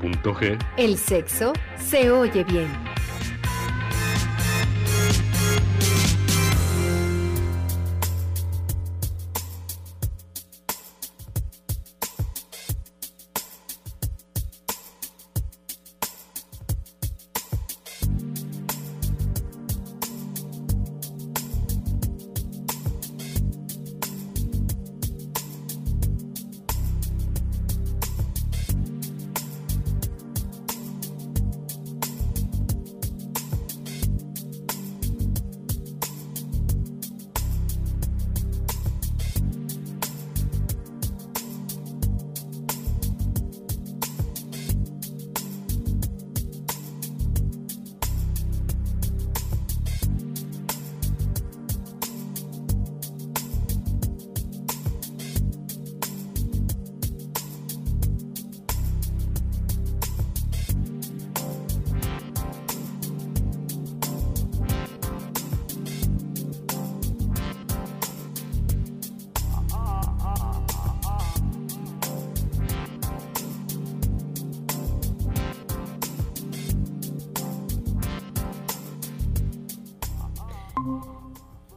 [0.00, 2.89] 99.g, el sexo se oye bien.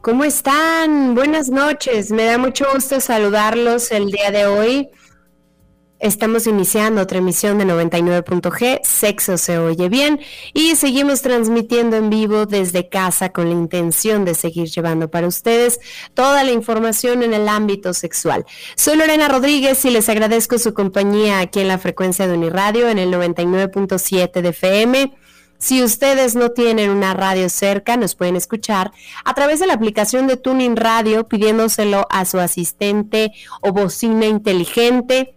[0.04, 1.14] ¿Cómo están?
[1.14, 2.10] Buenas noches.
[2.10, 4.90] Me da mucho gusto saludarlos el día de hoy.
[5.98, 10.20] Estamos iniciando otra emisión de 99.g, Sexo se oye bien,
[10.52, 15.80] y seguimos transmitiendo en vivo desde casa con la intención de seguir llevando para ustedes
[16.12, 18.44] toda la información en el ámbito sexual.
[18.76, 22.98] Soy Lorena Rodríguez y les agradezco su compañía aquí en la frecuencia de Uniradio en
[22.98, 25.23] el 99.7 de FM
[25.58, 28.92] si ustedes no tienen una radio cerca, nos pueden escuchar
[29.24, 35.34] a través de la aplicación de Tuning Radio pidiéndoselo a su asistente o bocina inteligente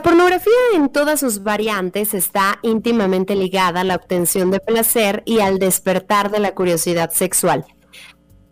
[0.00, 5.58] Pornografía en todas sus variantes está íntimamente ligada a la obtención de placer y al
[5.58, 7.66] despertar de la curiosidad sexual.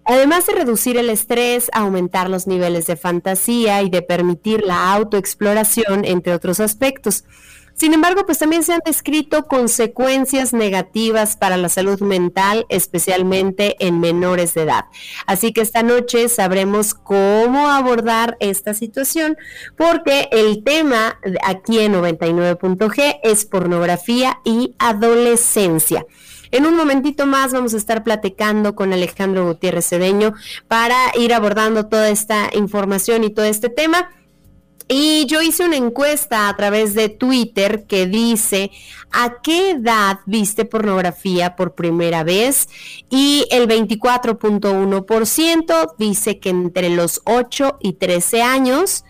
[0.05, 6.05] Además de reducir el estrés, aumentar los niveles de fantasía y de permitir la autoexploración,
[6.05, 7.25] entre otros aspectos.
[7.83, 13.99] Sin embargo, pues también se han descrito consecuencias negativas para la salud mental, especialmente en
[13.99, 14.85] menores de edad.
[15.27, 19.37] Así que esta noche sabremos cómo abordar esta situación,
[19.77, 26.07] porque el tema aquí en 99.g es pornografía y adolescencia.
[26.53, 30.35] En un momentito más vamos a estar platicando con Alejandro Gutiérrez Cedeño
[30.69, 34.09] para ir abordando toda esta información y todo este tema.
[34.89, 38.71] Y yo hice una encuesta a través de Twitter que dice,
[39.11, 42.69] ¿a qué edad viste pornografía por primera vez?
[43.11, 49.05] Y el 24.1% dice que entre los 8 y 13 años.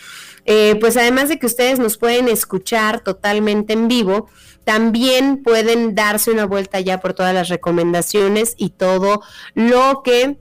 [0.49, 4.29] eh, pues además de que ustedes nos pueden escuchar totalmente en vivo,
[4.65, 9.23] también pueden darse una vuelta ya por todas las recomendaciones y todo
[9.55, 10.37] lo que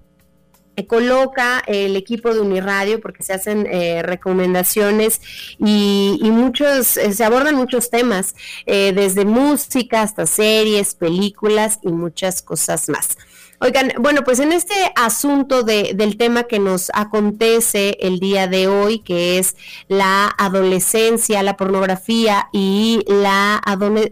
[0.83, 5.21] coloca el equipo de Uniradio porque se hacen eh, recomendaciones
[5.57, 8.35] y, muchos, eh, se abordan muchos temas,
[8.65, 13.17] eh, desde música hasta series, películas y muchas cosas más.
[13.61, 18.67] Oigan, bueno, pues en este asunto de, del tema que nos acontece el día de
[18.67, 19.55] hoy, que es
[19.87, 23.61] la adolescencia, la pornografía y la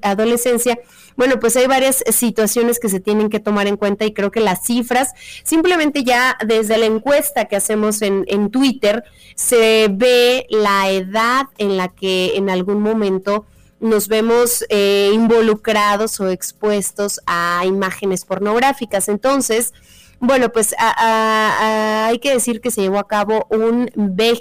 [0.01, 0.79] adolescencia,
[1.15, 4.39] bueno, pues hay varias situaciones que se tienen que tomar en cuenta y creo que
[4.39, 5.13] las cifras,
[5.43, 9.03] simplemente ya desde la encuesta que hacemos en, en Twitter,
[9.35, 13.45] se ve la edad en la que en algún momento
[13.83, 19.09] nos vemos eh, involucrados o expuestos a imágenes pornográficas.
[19.09, 19.73] Entonces,
[20.21, 23.91] bueno, pues hay que decir que se llevó a cabo un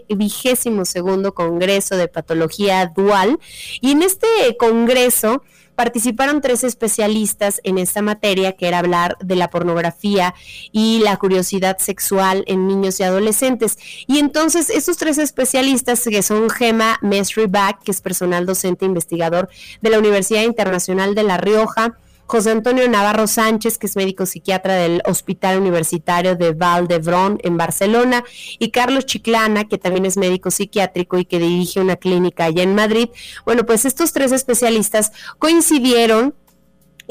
[0.09, 3.41] vigésimo segundo Congreso de Patología Dual
[3.81, 4.29] y en este
[4.61, 5.43] Congreso
[5.83, 10.33] participaron tres especialistas en esta materia, que era hablar de la pornografía
[10.71, 13.77] y la curiosidad sexual en niños y adolescentes.
[14.07, 17.51] Y entonces estos tres especialistas, que son Gema Mesri
[17.85, 19.49] que es personal docente investigador
[19.81, 21.97] de la Universidad Internacional de La Rioja,
[22.33, 27.59] José Antonio Navarro Sánchez, que es médico psiquiatra del Hospital Universitario de Val d'Hebron en
[27.59, 28.25] Barcelona,
[28.59, 32.75] y Carlos Chiclana, que también es médico psiquiátrico y que dirige una clínica allá en
[32.75, 33.11] Madrid.
[33.45, 36.35] Bueno, pues estos tres especialistas coincidieron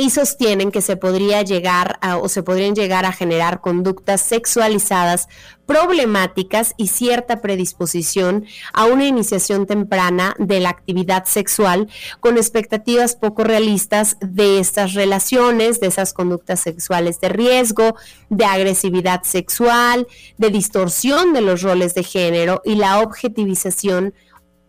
[0.02, 5.28] y sostienen que se podría llegar o se podrían llegar a generar conductas sexualizadas
[5.68, 11.88] problemáticas y cierta predisposición a una iniciación temprana de la actividad sexual
[12.20, 17.96] con expectativas poco realistas de estas relaciones, de esas conductas sexuales de riesgo,
[18.30, 20.08] de agresividad sexual,
[20.40, 24.16] de distorsión de los roles de género y la objetivización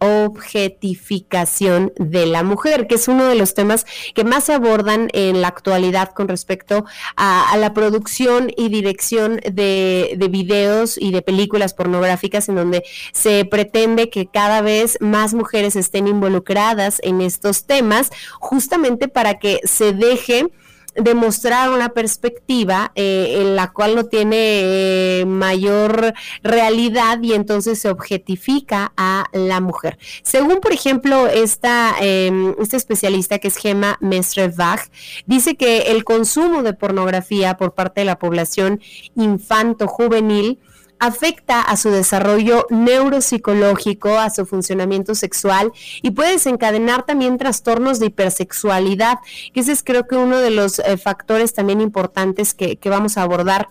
[0.03, 5.41] objetificación de la mujer, que es uno de los temas que más se abordan en
[5.41, 6.85] la actualidad con respecto
[7.17, 12.83] a, la producción y dirección de, de, videos y de películas pornográficas en donde
[13.13, 18.11] se pretende que cada vez más mujeres estén involucradas en estos temas,
[18.41, 20.49] justamente para que se deje
[20.95, 27.89] demostrar una perspectiva eh, en la cual no tiene eh, mayor realidad y entonces se
[27.89, 29.99] objetifica a la mujer.
[30.23, 34.91] Según, por ejemplo, esta, este especialista que es Gemma Mestre-Bach,
[35.27, 38.81] dice que el consumo de pornografía por parte de la población
[39.17, 40.59] infanto-juvenil
[41.03, 48.07] afecta a su desarrollo neuropsicológico, a su funcionamiento sexual y puede desencadenar también trastornos de
[48.07, 49.19] hipersexualidad,
[49.53, 53.23] que ese es creo que uno de los eh, factores también importantes que, vamos a
[53.23, 53.71] abordar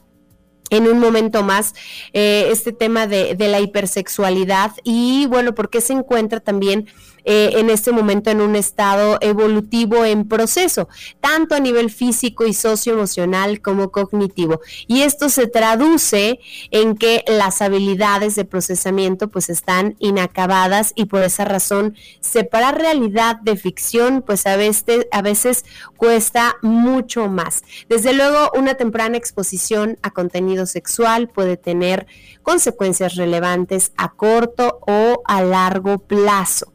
[0.72, 1.74] en un momento más
[2.12, 6.88] eh, este tema de, de, la hipersexualidad y bueno, porque se encuentra también
[7.24, 12.54] eh, en este momento en un estado evolutivo en proceso, tanto a nivel físico y
[12.54, 14.62] socioemocional como cognitivo.
[14.88, 16.40] Y esto se traduce
[16.72, 23.38] en que las habilidades de procesamiento pues están inacabadas y por esa razón separar realidad
[23.42, 25.66] de ficción pues a veces, a veces
[25.98, 27.63] cuesta mucho más.
[27.90, 32.08] Desde luego una temprana exposición a contenido sexual puede tener
[32.44, 36.71] consecuencias relevantes a corto o a largo plazo.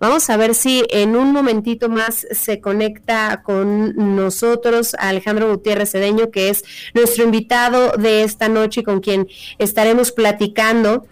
[0.00, 6.30] Vamos a ver si en un momentito más se conecta con nosotros Alejandro Gutiérrez Cedeño,
[6.30, 9.28] que es nuestro invitado de esta noche y con quien
[9.58, 11.06] estaremos platicando.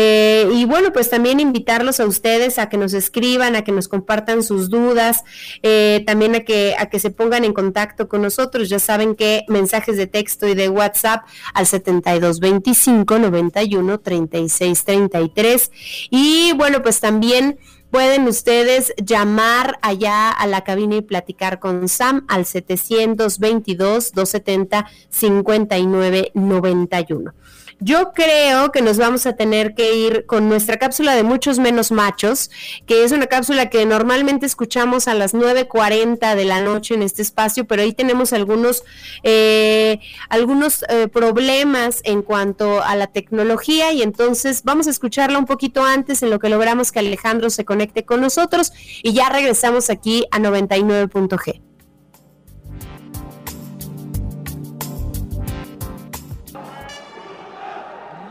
[0.00, 3.88] Eh, y bueno, pues también invitarlos a ustedes a que nos escriban, a que nos
[3.88, 5.24] compartan sus dudas,
[5.64, 8.68] eh, también a que, a que se pongan en contacto con nosotros.
[8.68, 15.72] Ya saben que mensajes de texto y de WhatsApp al 7225 91 36 33.
[16.10, 17.58] Y bueno, pues también
[17.90, 27.34] pueden ustedes llamar allá a la cabina y platicar con Sam al 722 270 5991.
[27.80, 31.92] Yo creo que nos vamos a tener que ir con nuestra cápsula de muchos menos
[31.92, 32.50] machos,
[32.86, 37.22] que es una cápsula que normalmente escuchamos a las 9.40 de la noche en este
[37.22, 38.82] espacio, pero ahí tenemos algunos,
[39.22, 45.46] eh, algunos eh, problemas en cuanto a la tecnología y entonces vamos a escucharla un
[45.46, 48.72] poquito antes en lo que logramos que Alejandro se conecte con nosotros
[49.04, 51.67] y ya regresamos aquí a 99.g.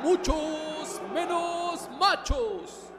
[0.08, 2.94] muchos menos machos.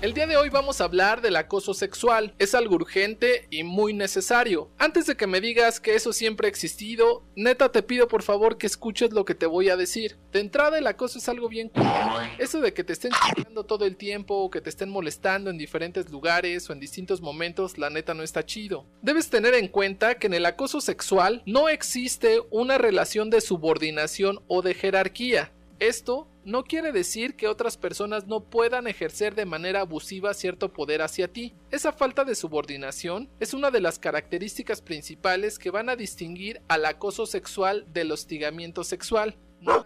[0.00, 2.34] El día de hoy vamos a hablar del acoso sexual.
[2.38, 4.70] Es algo urgente y muy necesario.
[4.78, 8.56] Antes de que me digas que eso siempre ha existido, neta te pido por favor
[8.56, 10.18] que escuches lo que te voy a decir.
[10.32, 11.70] De entrada el acoso es algo bien
[12.38, 15.58] Eso de que te estén chingando todo el tiempo o que te estén molestando en
[15.58, 18.86] diferentes lugares o en distintos momentos, la neta no está chido.
[19.02, 24.42] Debes tener en cuenta que en el acoso sexual no existe una relación de subordinación
[24.46, 25.52] o de jerarquía.
[25.78, 31.02] Esto no quiere decir que otras personas no puedan ejercer de manera abusiva cierto poder
[31.02, 31.54] hacia ti.
[31.70, 36.86] Esa falta de subordinación es una de las características principales que van a distinguir al
[36.86, 39.36] acoso sexual del hostigamiento sexual.
[39.60, 39.84] No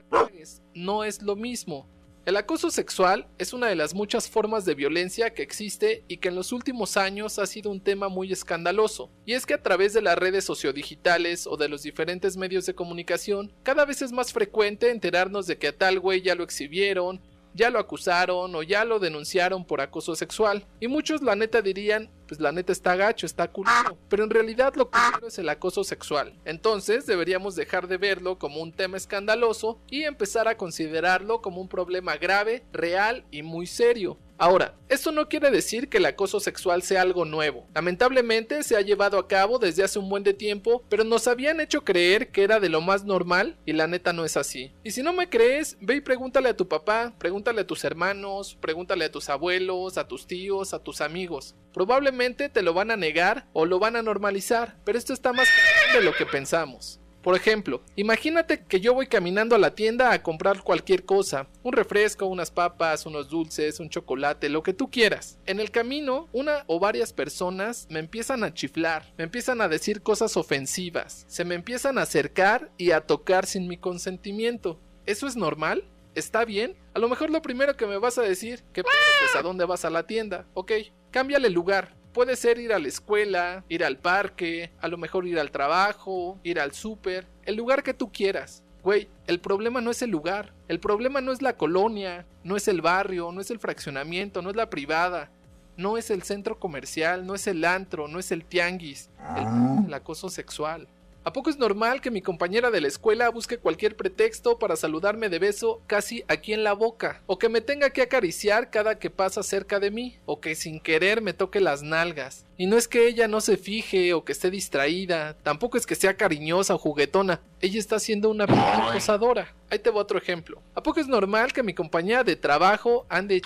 [0.74, 1.86] no es lo mismo.
[2.26, 6.28] El acoso sexual es una de las muchas formas de violencia que existe y que
[6.28, 9.10] en los últimos años ha sido un tema muy escandaloso.
[9.24, 12.74] Y es que a través de las redes sociodigitales o de los diferentes medios de
[12.74, 17.22] comunicación, cada vez es más frecuente enterarnos de que a tal güey ya lo exhibieron,
[17.54, 20.66] ya lo acusaron o ya lo denunciaron por acoso sexual.
[20.80, 23.98] Y muchos la neta dirían, pues la neta está gacho, está culero.
[24.08, 26.38] Pero en realidad lo que es el acoso sexual.
[26.44, 31.68] Entonces deberíamos dejar de verlo como un tema escandaloso y empezar a considerarlo como un
[31.68, 34.18] problema grave, real y muy serio.
[34.40, 37.68] Ahora, esto no quiere decir que el acoso sexual sea algo nuevo.
[37.74, 41.60] Lamentablemente se ha llevado a cabo desde hace un buen de tiempo, pero nos habían
[41.60, 44.72] hecho creer que era de lo más normal y la neta no es así.
[44.82, 48.56] Y si no me crees, ve y pregúntale a tu papá, pregúntale a tus hermanos,
[48.58, 51.54] pregúntale a tus abuelos, a tus tíos, a tus amigos.
[51.74, 55.48] Probablemente te lo van a negar o lo van a normalizar, pero esto está más
[55.94, 56.99] de lo que pensamos.
[57.22, 61.74] Por ejemplo, imagínate que yo voy caminando a la tienda a comprar cualquier cosa, un
[61.74, 65.38] refresco, unas papas, unos dulces, un chocolate, lo que tú quieras.
[65.44, 70.02] En el camino, una o varias personas me empiezan a chiflar, me empiezan a decir
[70.02, 74.80] cosas ofensivas, se me empiezan a acercar y a tocar sin mi consentimiento.
[75.04, 75.84] ¿Eso es normal?
[76.14, 76.74] ¿Está bien?
[76.94, 79.84] A lo mejor lo primero que me vas a decir, que pues a dónde vas
[79.84, 80.72] a la tienda, ok,
[81.10, 85.38] cámbiale lugar, Puede ser ir a la escuela, ir al parque, a lo mejor ir
[85.38, 88.64] al trabajo, ir al súper, el lugar que tú quieras.
[88.82, 92.66] Güey, el problema no es el lugar, el problema no es la colonia, no es
[92.66, 95.30] el barrio, no es el fraccionamiento, no es la privada,
[95.76, 99.94] no es el centro comercial, no es el antro, no es el tianguis, el, el
[99.94, 100.88] acoso sexual.
[101.22, 105.28] ¿A poco es normal que mi compañera de la escuela busque cualquier pretexto para saludarme
[105.28, 107.22] de beso casi aquí en la boca?
[107.26, 110.18] ¿O que me tenga que acariciar cada que pasa cerca de mí?
[110.24, 112.46] ¿O que sin querer me toque las nalgas?
[112.56, 115.94] Y no es que ella no se fije o que esté distraída, tampoco es que
[115.94, 119.54] sea cariñosa o juguetona, ella está siendo una acosadora.
[119.68, 120.62] Ahí te voy otro ejemplo.
[120.74, 123.42] ¿A poco es normal que mi compañera de trabajo ande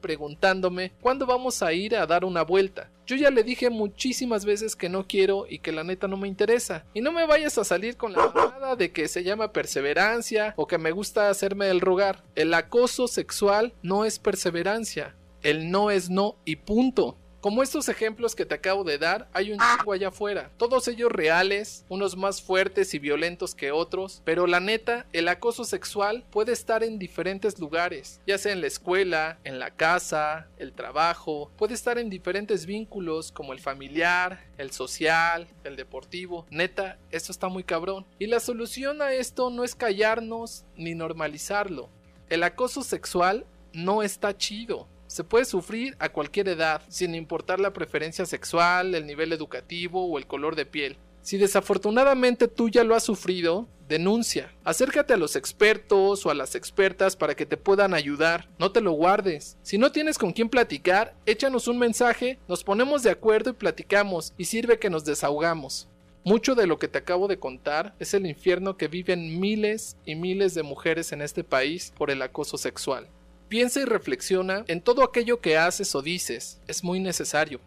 [0.00, 2.90] preguntándome cuándo vamos a ir a dar una vuelta?
[3.06, 6.28] Yo ya le dije muchísimas veces que no quiero y que la neta no me
[6.28, 6.84] interesa.
[6.94, 10.66] Y no me vayas a salir con la nada de que se llama perseverancia o
[10.66, 12.24] que me gusta hacerme el rogar.
[12.34, 15.14] El acoso sexual no es perseverancia.
[15.42, 17.16] El no es no y punto.
[17.42, 20.52] Como estos ejemplos que te acabo de dar, hay un chingo allá afuera.
[20.58, 25.64] Todos ellos reales, unos más fuertes y violentos que otros, pero la neta, el acoso
[25.64, 30.72] sexual puede estar en diferentes lugares, ya sea en la escuela, en la casa, el
[30.72, 36.46] trabajo, puede estar en diferentes vínculos como el familiar, el social, el deportivo.
[36.48, 38.06] Neta, esto está muy cabrón.
[38.20, 41.88] Y la solución a esto no es callarnos ni normalizarlo.
[42.30, 44.86] El acoso sexual no está chido.
[45.12, 50.16] Se puede sufrir a cualquier edad, sin importar la preferencia sexual, el nivel educativo o
[50.16, 50.96] el color de piel.
[51.20, 54.50] Si desafortunadamente tú ya lo has sufrido, denuncia.
[54.64, 58.48] Acércate a los expertos o a las expertas para que te puedan ayudar.
[58.58, 59.58] No te lo guardes.
[59.62, 64.32] Si no tienes con quién platicar, échanos un mensaje, nos ponemos de acuerdo y platicamos,
[64.38, 65.88] y sirve que nos desahogamos.
[66.24, 70.14] Mucho de lo que te acabo de contar es el infierno que viven miles y
[70.14, 73.08] miles de mujeres en este país por el acoso sexual.
[73.52, 76.58] Piensa y reflexiona en todo aquello que haces o dices.
[76.68, 77.60] Es muy necesario.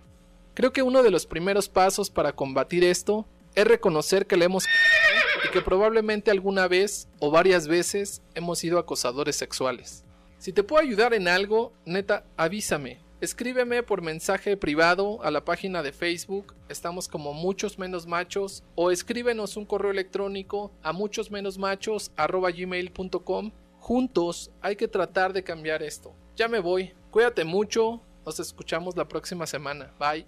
[0.55, 4.65] Creo que uno de los primeros pasos para combatir esto es reconocer que le hemos
[5.45, 10.03] y que probablemente alguna vez o varias veces hemos sido acosadores sexuales.
[10.39, 12.97] Si te puedo ayudar en algo, neta, avísame.
[13.21, 18.89] Escríbeme por mensaje privado a la página de Facebook, estamos como muchos menos machos, o
[18.89, 23.51] escríbenos un correo electrónico a muchos menos machos gmail.com.
[23.85, 26.11] Juntos hay que tratar de cambiar esto.
[26.35, 29.93] Ya me voy, cuídate mucho, nos escuchamos la próxima semana.
[29.99, 30.25] Bye.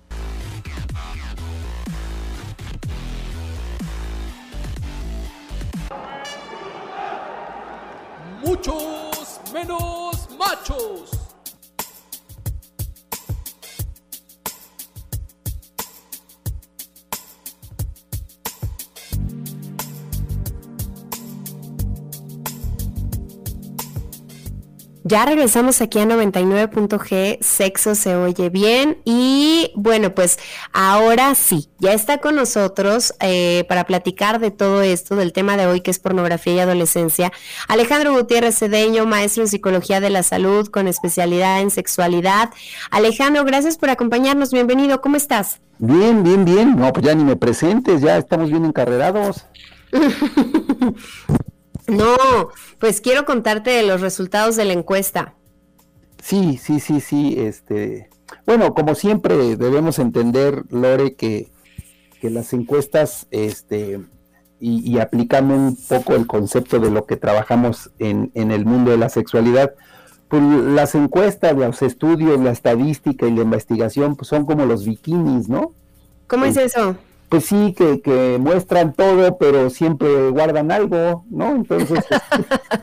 [8.44, 11.27] muchos menos machos.
[25.10, 30.38] Ya regresamos aquí a 99.g, sexo se oye bien y bueno, pues
[30.74, 35.66] ahora sí, ya está con nosotros eh, para platicar de todo esto, del tema de
[35.66, 37.32] hoy que es pornografía y adolescencia,
[37.70, 42.50] Alejandro Gutiérrez Cedeño, maestro en psicología de la salud con especialidad en sexualidad.
[42.92, 45.62] Alejandro, gracias por acompañarnos, bienvenido, ¿cómo estás?
[45.80, 49.46] Bien, bien, bien, no, pues ya ni me presentes, ya estamos bien encarrerados.
[51.88, 52.16] No,
[52.80, 55.34] pues quiero contarte de los resultados de la encuesta.
[56.22, 57.36] Sí, sí, sí, sí.
[57.40, 58.10] Este,
[58.46, 61.50] bueno, como siempre debemos entender, Lore, que,
[62.20, 64.02] que las encuestas, este,
[64.60, 68.98] y, aplicando un poco el concepto de lo que trabajamos en, en el mundo de
[68.98, 69.74] la sexualidad,
[70.28, 75.48] pues las encuestas, los estudios, la estadística y la investigación, pues son como los bikinis,
[75.48, 75.74] ¿no?
[76.28, 76.98] ¿Cómo es eso?
[77.30, 81.56] Pues sí, que, que, muestran todo, pero siempre guardan algo, ¿no?
[81.56, 82.04] Entonces...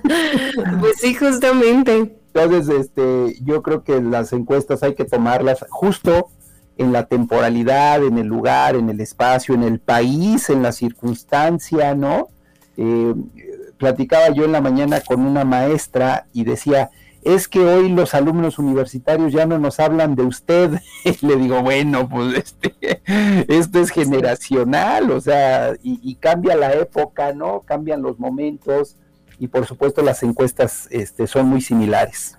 [0.81, 2.19] pues sí, justamente.
[2.35, 6.29] Entonces, este, yo creo que las encuestas hay que tomarlas justo
[6.77, 11.95] en la temporalidad, en el lugar, en el espacio, en el país, en la circunstancia,
[11.95, 12.29] ¿no?
[12.77, 13.15] Eh,
[13.79, 16.91] platicaba yo en la mañana con una maestra y decía,
[17.25, 20.79] es que hoy los alumnos universitarios ya no nos hablan de usted.
[21.23, 23.03] Le digo, bueno, pues este,
[23.49, 27.61] esto es generacional, o sea, y, y, cambia la época, ¿no?
[27.61, 28.97] Cambian los momentos
[29.39, 32.39] y por supuesto las encuestas este, son muy similares.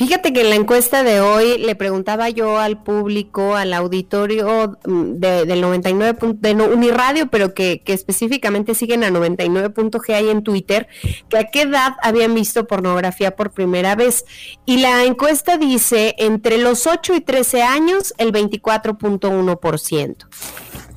[0.00, 5.16] Fíjate que en la encuesta de hoy le preguntaba yo al público, al auditorio mm,
[5.16, 6.36] del 99.
[6.36, 10.88] de Uniradio, pero que, que específicamente siguen a 99.g ahí en Twitter,
[11.28, 14.24] que a qué edad habían visto pornografía por primera vez.
[14.64, 20.26] Y la encuesta dice entre los 8 y 13 años, el 24.1%.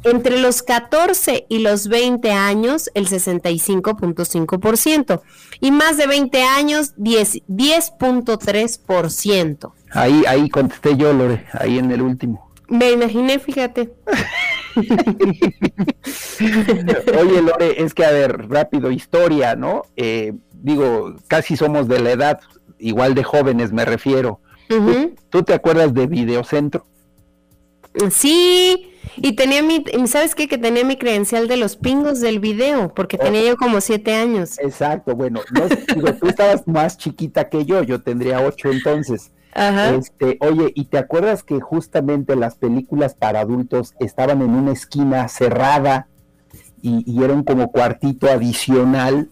[0.03, 5.21] Entre los 14 y los 20 años, el 65.5%.
[5.61, 9.71] Y más de 20 años, 10.3%.
[9.91, 12.51] ahí, ahí contesté yo, Lore, ahí en el último.
[12.67, 13.93] Me imaginé, fíjate.
[17.19, 19.83] Oye, Lore, es que a ver, rápido, historia, ¿no?
[19.95, 22.39] Eh, digo, casi somos de la edad,
[22.79, 24.41] igual de jóvenes me refiero.
[25.29, 26.87] ¿Tú te acuerdas de Videocentro?
[28.11, 30.47] Sí, y tenía mi, ¿sabes qué?
[30.47, 34.57] Que tenía mi credencial de los pingos del video, porque tenía yo como siete años.
[34.59, 39.31] Exacto, bueno, no, digo, tú estabas más chiquita que yo, yo tendría ocho entonces.
[39.53, 39.93] Ajá.
[39.93, 45.27] Este, oye, ¿y te acuerdas que justamente las películas para adultos estaban en una esquina
[45.27, 46.07] cerrada
[46.81, 49.29] y, y era como cuartito adicional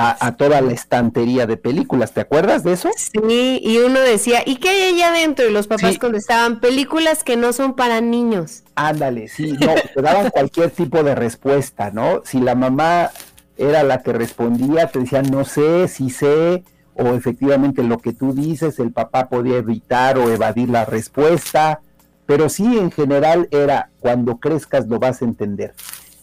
[0.00, 2.12] a, toda la estantería de películas.
[2.12, 2.88] ¿Te acuerdas de eso?
[2.96, 5.48] Sí, y uno decía, ¿y qué hay allá adentro?
[5.48, 8.62] Y los papás contestaban, películas que no son para niños.
[8.76, 12.22] Ándale, sí, no, te daban cualquier tipo de respuesta, ¿no?
[12.24, 13.10] Si la mamá
[13.56, 16.62] era la que respondía, te decía, no sé, si sé,
[16.94, 21.80] o efectivamente lo que tú dices, el papá podía evitar o evadir la respuesta,
[22.24, 25.74] pero sí, en general era, cuando crezcas lo vas a entender.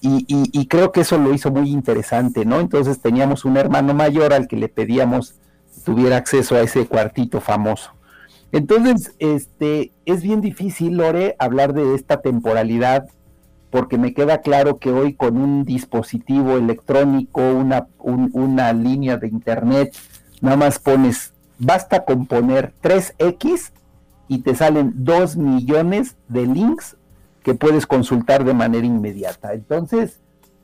[0.08, 2.60] Y, creo que eso lo hizo muy interesante, ¿no?
[2.60, 5.36] Entonces teníamos un hermano mayor al que le pedíamos
[5.84, 7.92] tuviera acceso a ese cuartito famoso.
[8.52, 13.08] Entonces, este, es bien difícil, Lore, hablar de esta temporalidad,
[13.70, 19.96] porque me queda claro que hoy con un dispositivo electrónico, una, una línea de internet,
[20.42, 23.72] nada más pones, basta con poner 3X
[24.28, 26.96] y te salen 2 millones de links
[27.46, 29.54] que puedes consultar de manera inmediata.
[29.54, 30.20] Entonces,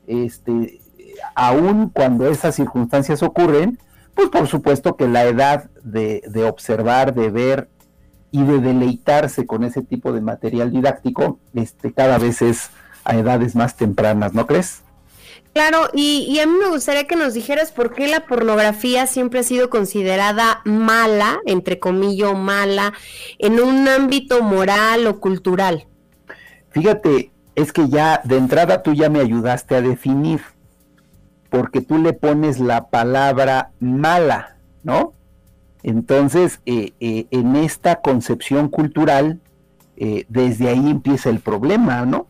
[0.08, 0.80] este,
[1.36, 3.78] aún cuando esas circunstancias ocurren,
[4.14, 7.68] pues por supuesto que la edad de, de observar, de ver
[8.32, 12.70] y de deleitarse con ese tipo de material didáctico, este, cada vez es
[13.04, 14.82] a edades más tempranas, ¿no crees?
[15.54, 19.42] Claro, y, a mí me gustaría que nos dijeras por qué la pornografía siempre ha
[19.44, 22.92] sido considerada mala, entre comillas, mala,
[23.38, 25.86] en un ámbito moral o cultural.
[26.72, 30.40] Fíjate, es que ya de entrada tú ya me ayudaste a definir,
[31.50, 35.12] porque tú le pones la palabra mala, ¿no?
[35.82, 39.40] Entonces, eh, eh, en esta concepción cultural,
[39.96, 42.26] eh, desde ahí empieza el problema, ¿no?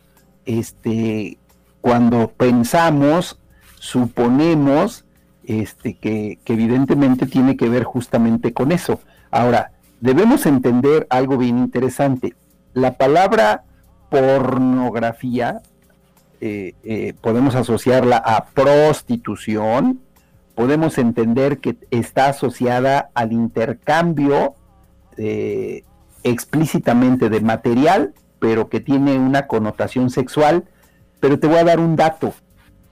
[0.47, 1.39] Este,
[1.81, 3.39] cuando pensamos,
[3.79, 5.05] suponemos
[5.45, 9.01] este, que, evidentemente tiene que ver justamente con eso.
[9.31, 12.35] Ahora, debemos entender algo bien interesante.
[12.75, 13.65] La palabra
[14.13, 15.63] pornografía
[16.41, 20.01] eh, eh, podemos asociarla a prostitución,
[20.55, 24.55] podemos entender que está asociada al intercambio
[25.17, 25.83] eh,
[26.23, 30.65] explícitamente de material, pero que tiene una connotación sexual
[31.23, 32.35] pero te voy a dar un dato.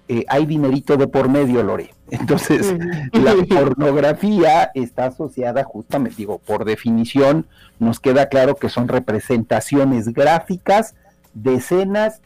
[0.07, 1.93] Eh, hay dinerito de por medio, Lore.
[2.11, 2.73] Entonces,
[3.13, 7.47] la pornografía está asociada justamente, digo, por definición,
[7.81, 10.95] nos queda claro que son representaciones gráficas
[11.35, 12.21] de escenas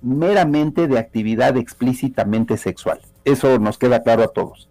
[0.00, 3.00] meramente de actividad explícitamente sexual.
[3.24, 4.68] Eso nos queda claro a todos.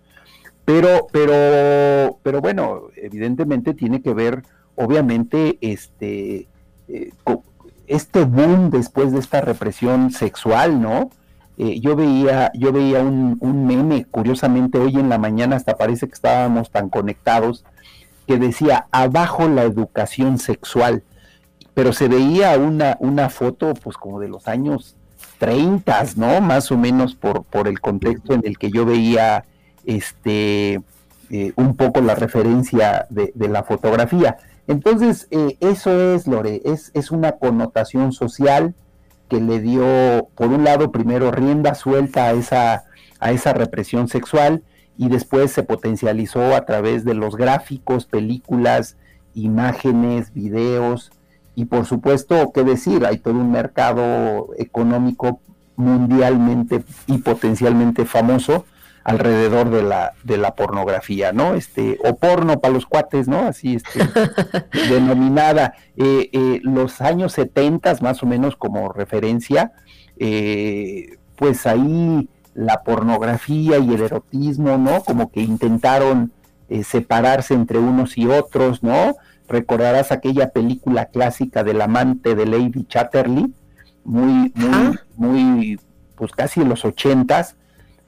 [0.66, 4.44] Pero, pero, pero bueno, evidentemente tiene que ver,
[4.76, 6.48] obviamente, este,
[6.88, 7.12] eh,
[7.88, 11.10] este boom después de esta represión sexual, ¿no?
[11.58, 16.14] Eh, yo veía, yo veía un, meme, curiosamente hoy en la mañana hasta parece que
[16.14, 17.64] estábamos tan conectados,
[18.26, 21.04] que decía abajo la educación sexual,
[21.74, 24.96] pero se veía una, una foto pues como de los años
[25.40, 26.42] 30, ¿no?
[26.42, 29.46] Más o menos por, por el contexto en el que yo veía
[29.86, 30.82] este
[31.30, 34.38] eh, un poco la referencia de, la fotografía.
[34.68, 38.76] Entonces, eh, eso es, Lore, es, es una connotación social
[39.30, 42.84] que le dio, por un lado, primero rienda suelta a esa,
[43.20, 44.64] a esa represión sexual
[44.98, 48.96] y después se potencializó a través de los gráficos, películas,
[49.34, 51.12] imágenes, videos
[51.56, 55.40] y por supuesto, qué decir, hay todo un mercado económico
[55.76, 58.66] mundialmente y potencialmente famoso
[59.04, 61.56] alrededor de la, de la pornografía, ¿no?
[61.56, 63.40] Este, o porno para los cuates, ¿no?
[63.40, 64.00] Así, este,
[64.90, 65.74] denominada.
[65.98, 69.74] Eh, eh, los años 70, más o menos como referencia,
[70.18, 75.02] eh, pues ahí la pornografía y el erotismo, ¿no?
[75.02, 76.32] Como que intentaron
[76.84, 79.16] separarse entre unos y otros, ¿no?
[79.54, 83.54] Recordarás aquella película clásica del amante de Lady Chatterley,
[84.04, 85.80] muy, muy, muy,
[86.16, 87.56] pues casi en los ochentas,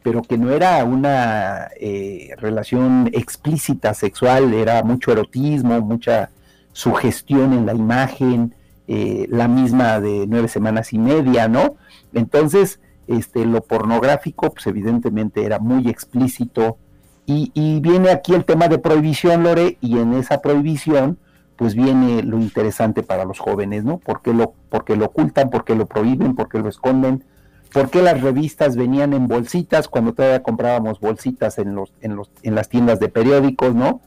[0.01, 6.31] pero que no era una eh, relación explícita sexual, era mucho erotismo, mucha
[6.73, 8.55] sugestión en la imagen,
[8.87, 11.75] eh, la misma de nueve semanas y media, ¿no?
[12.11, 16.79] Entonces, este, lo pornográfico, pues evidentemente era muy explícito,
[17.27, 21.19] y, y, viene aquí el tema de prohibición, Lore, y en esa prohibición,
[21.55, 23.97] pues viene lo interesante para los jóvenes, ¿no?
[23.97, 27.23] Porque lo, porque lo ocultan, porque lo prohíben, porque lo esconden,
[27.71, 32.29] por qué las revistas venían en bolsitas cuando todavía comprábamos bolsitas en, los, en, los,
[32.43, 34.01] en las tiendas de periódicos, ¿no?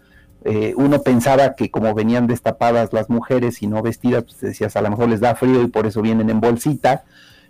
[0.45, 4.83] Eh, uno pensaba que como venían destapadas las mujeres y no vestidas, pues decías, a
[4.83, 7.05] lo mejor les da frío y por eso vienen en bolsita,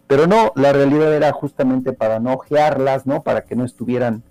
[0.07, 3.23] pero no, la realidad era justamente para no ojearlas, ¿no?
[3.23, 4.23] Para que no estuvieran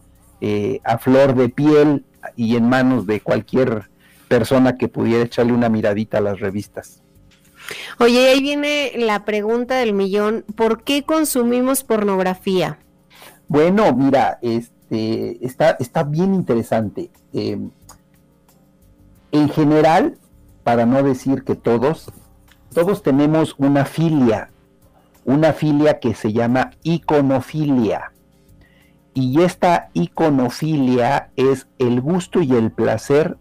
[0.41, 2.03] eh, a flor de piel
[2.35, 3.89] y en manos de cualquier
[4.27, 7.01] persona que pudiera echarle una miradita a las revistas.
[7.99, 12.79] Oye, ahí viene la pregunta del millón, ¿por qué consumimos pornografía?
[13.47, 17.09] Bueno, mira, este, está, está bien interesante.
[17.33, 17.71] Em,
[19.31, 20.17] en general,
[20.63, 22.11] para no decir que todos,
[22.73, 24.49] todos tenemos una filia,
[25.25, 28.11] una filia que se llama iconofilia.
[29.13, 33.37] Y esta iconofilia es el gusto y el placer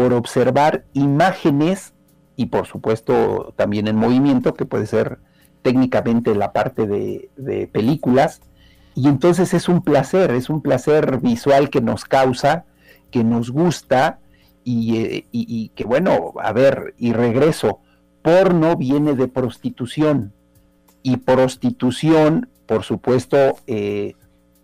[0.00, 1.92] por observar imágenes
[2.34, 5.18] y por supuesto también en movimiento, que puede ser
[5.60, 8.40] técnicamente la parte de, películas.
[8.94, 12.64] Y entonces es un placer, es un placer visual que nos causa,
[13.10, 14.20] que nos gusta
[14.64, 17.80] y, eh, que bueno, a ver, y regreso,
[18.22, 20.32] porno viene de prostitución
[21.02, 24.14] y prostitución, por supuesto, eh,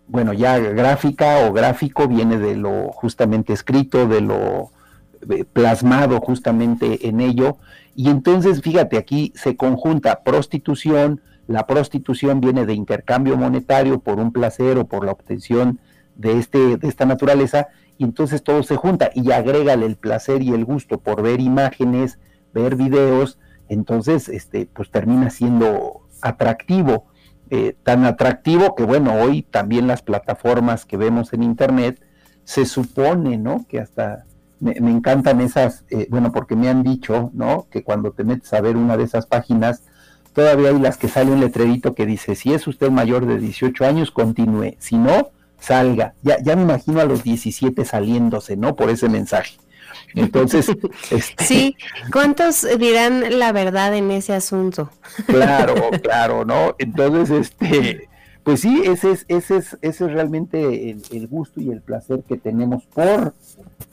[0.07, 4.71] bueno, ya gráfica o gráfico viene de lo justamente escrito, de lo
[5.53, 7.57] plasmado justamente en ello.
[7.95, 14.31] Y entonces, fíjate, aquí se conjunta prostitución, la prostitución viene de intercambio monetario por un
[14.31, 15.79] placer o por la obtención
[16.15, 20.51] de, este, de esta naturaleza, y entonces todo se junta y agrégale el placer y
[20.51, 22.19] el gusto por ver imágenes,
[22.53, 27.05] ver videos, entonces este, pues termina siendo atractivo,
[27.49, 32.01] eh, tan atractivo que bueno, hoy también las plataformas que vemos en internet
[32.43, 33.65] se supone, ¿no?
[33.67, 34.25] Que hasta
[34.59, 37.67] me, encantan esas, eh, bueno, porque me han dicho, ¿no?
[37.69, 39.83] Que cuando te metes a ver una de esas páginas,
[40.33, 43.85] todavía hay las que sale un letrerito que dice, si es usted mayor de 18
[43.85, 46.13] años, continúe, si no, salga.
[46.21, 48.75] Ya, ya me imagino a los 17 saliéndose, ¿no?
[48.75, 49.57] Por ese mensaje.
[50.15, 50.69] Entonces,
[51.11, 51.43] este...
[51.43, 51.75] sí,
[52.11, 54.89] ¿cuántos dirán la verdad en ese asunto?
[55.25, 56.75] Claro, claro, ¿no?
[56.77, 58.09] Entonces, este,
[58.47, 62.37] pues sí, ese es, ese es, ese es realmente el, gusto y el placer que
[62.37, 63.33] tenemos por,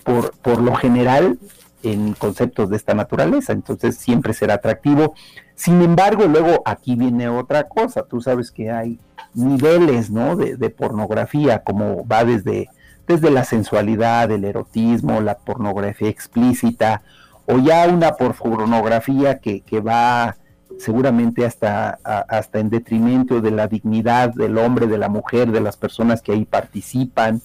[0.04, 1.40] por, por lo general
[1.82, 5.14] en conceptos de esta naturaleza, entonces siempre será atractivo.
[5.56, 9.00] Sin embargo, luego aquí viene otra cosa, tú sabes que hay
[9.34, 10.36] niveles, ¿no?
[10.36, 12.68] De, de pornografía, como va desde
[13.08, 17.02] desde la sensualidad, el erotismo, la pornografía explícita,
[17.46, 20.36] o ya una pornografía que, que va
[20.78, 25.76] seguramente hasta, hasta en detrimento de la dignidad del hombre, de la mujer, de las
[25.76, 27.40] personas que ahí participan,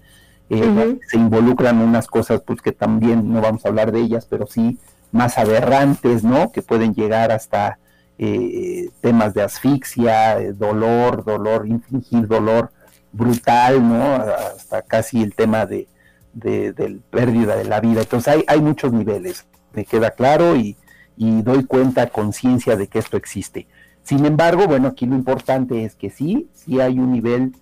[0.49, 4.47] eh, se involucran unas cosas pues que también no vamos a hablar de ellas, pero
[4.47, 4.79] sí
[5.11, 6.51] más aberrantes, ¿no?
[6.51, 7.77] Que pueden llegar hasta
[8.17, 12.71] eh, temas de asfixia, eh, dolor, dolor, infligir dolor
[13.11, 14.15] brutal, ¿no?
[14.15, 15.87] Hasta casi el tema de,
[16.33, 18.01] de, pérdida de la vida.
[18.01, 20.75] Entonces hay, hay muchos niveles, me queda claro y,
[21.19, 23.67] doy cuenta, conciencia de que esto existe.
[24.03, 27.53] Sin embargo, bueno, aquí lo importante es que sí, sí hay un nivel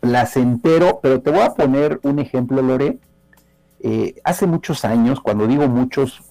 [0.00, 2.98] placentero, pero te voy a poner un ejemplo, Lore.
[3.80, 6.22] Eh, hace muchos años, cuando digo muchos,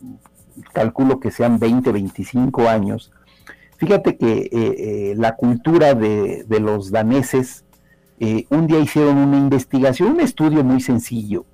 [0.74, 3.12] calculo que sean 20, 25 años,
[3.78, 7.66] fíjate que eh, eh, la cultura de, los daneses
[8.50, 11.46] un día hicieron una investigación, un estudio muy sencillo.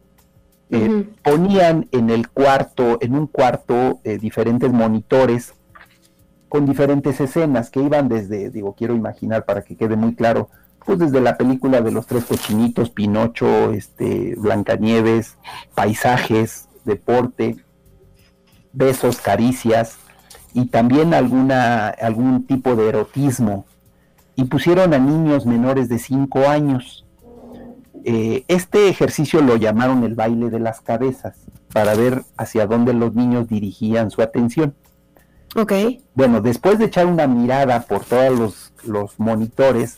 [0.70, 5.54] Eh, ponían en el cuarto, en un cuarto, eh, diferentes monitores
[6.50, 10.50] con diferentes escenas que iban desde, digo, quiero imaginar para que quede muy claro,
[10.86, 15.38] pues desde la película de los tres cochinitos, Pinocho, este, Blancanieves,
[15.76, 17.58] paisajes, deporte,
[18.72, 19.98] besos, caricias
[20.54, 23.66] y también alguna, algún tipo de erotismo
[24.36, 27.07] y pusieron a niños menores de 5 años.
[28.04, 31.38] Eh, este ejercicio lo llamaron el baile de las cabezas,
[31.74, 34.74] para ver hacia dónde los niños dirigían su atención.
[35.56, 35.74] Ok.
[36.14, 39.98] Bueno, después de echar una mirada por todos los, monitores,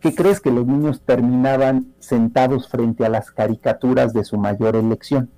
[0.00, 5.30] ¿qué crees que los niños terminaban sentados frente a las caricaturas de su mayor elección?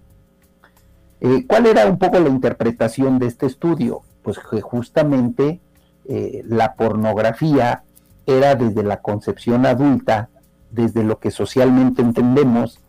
[1.20, 4.02] Eh, ¿Cuál era un poco la interpretación de este estudio?
[4.22, 5.60] Pues que justamente
[6.06, 7.82] eh, la pornografía
[8.26, 10.28] era desde la concepción adulta,
[10.70, 12.80] desde lo que socialmente entendemos,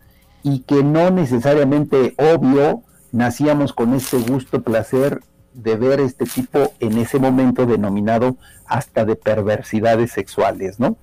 [0.42, 5.20] y que no necesariamente obvio nacíamos con ese gusto, placer
[5.52, 10.96] de ver este tipo en ese momento denominado hasta de perversidades sexuales, ¿no?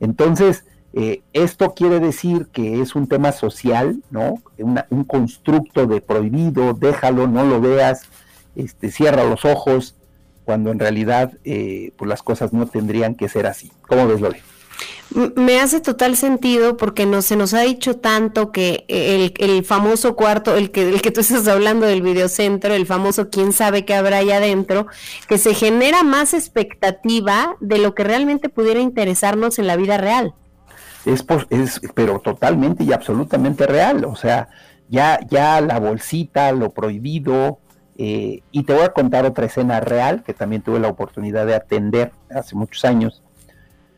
[0.00, 4.36] Entonces, eh, esto quiere decir que es un tema social, ¿no?
[4.58, 8.02] un constructo de prohibido, déjalo, no lo veas,
[8.56, 9.96] este, cierra los ojos,
[10.44, 13.70] cuando en realidad eh, pues las cosas no tendrían que ser así.
[13.86, 14.40] ¿Cómo ves, Lore?
[15.34, 20.56] Me hace total sentido porque no, se nos ha dicho tanto que el, famoso cuarto,
[20.56, 24.18] el que, el que tú estás hablando del videocentro, el famoso quién sabe qué habrá
[24.18, 24.86] ahí adentro,
[25.26, 30.34] que se genera más expectativa de lo que realmente pudiera interesarnos en la vida real.
[31.06, 34.48] Es, es pero totalmente y absolutamente real, o sea,
[34.88, 37.60] ya, ya la bolsita, lo prohibido,
[37.96, 41.56] eh, y te voy a contar otra escena real que también tuve la oportunidad de
[41.56, 43.22] atender hace muchos años.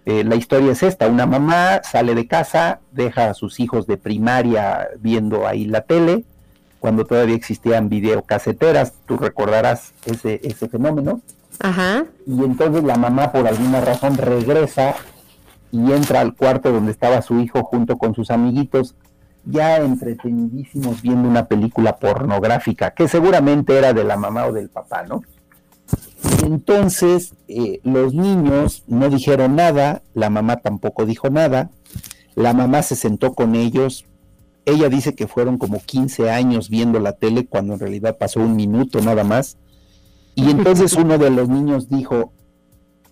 [0.07, 3.97] Eh, la historia es esta, una mamá sale de casa, deja a sus hijos de
[3.97, 6.25] primaria viendo ahí la tele,
[6.79, 11.21] cuando todavía existían videocaseteras, tú recordarás ese, ese fenómeno.
[11.59, 12.07] Ajá.
[12.27, 14.95] Y entonces la mamá por alguna razón regresa
[15.71, 18.95] y entra al cuarto donde estaba su hijo junto con sus amiguitos
[19.45, 25.03] ya entretenidísimos viendo una película pornográfica, que seguramente era de la mamá o del papá,
[25.03, 25.23] ¿no?
[26.45, 31.71] Entonces eh, los niños no dijeron nada, la mamá tampoco dijo nada,
[32.35, 34.05] la mamá se sentó con ellos,
[34.67, 38.57] ella dice que fueron como 15 años viendo la tele cuando en realidad pasó un
[38.57, 39.57] minuto nada más,
[40.35, 42.33] y entonces uno de los niños dijo,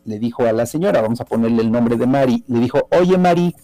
[0.04, 3.18] le dijo a la señora, vamos a ponerle el nombre de Mari, le dijo, oye
[3.18, 3.54] Mari,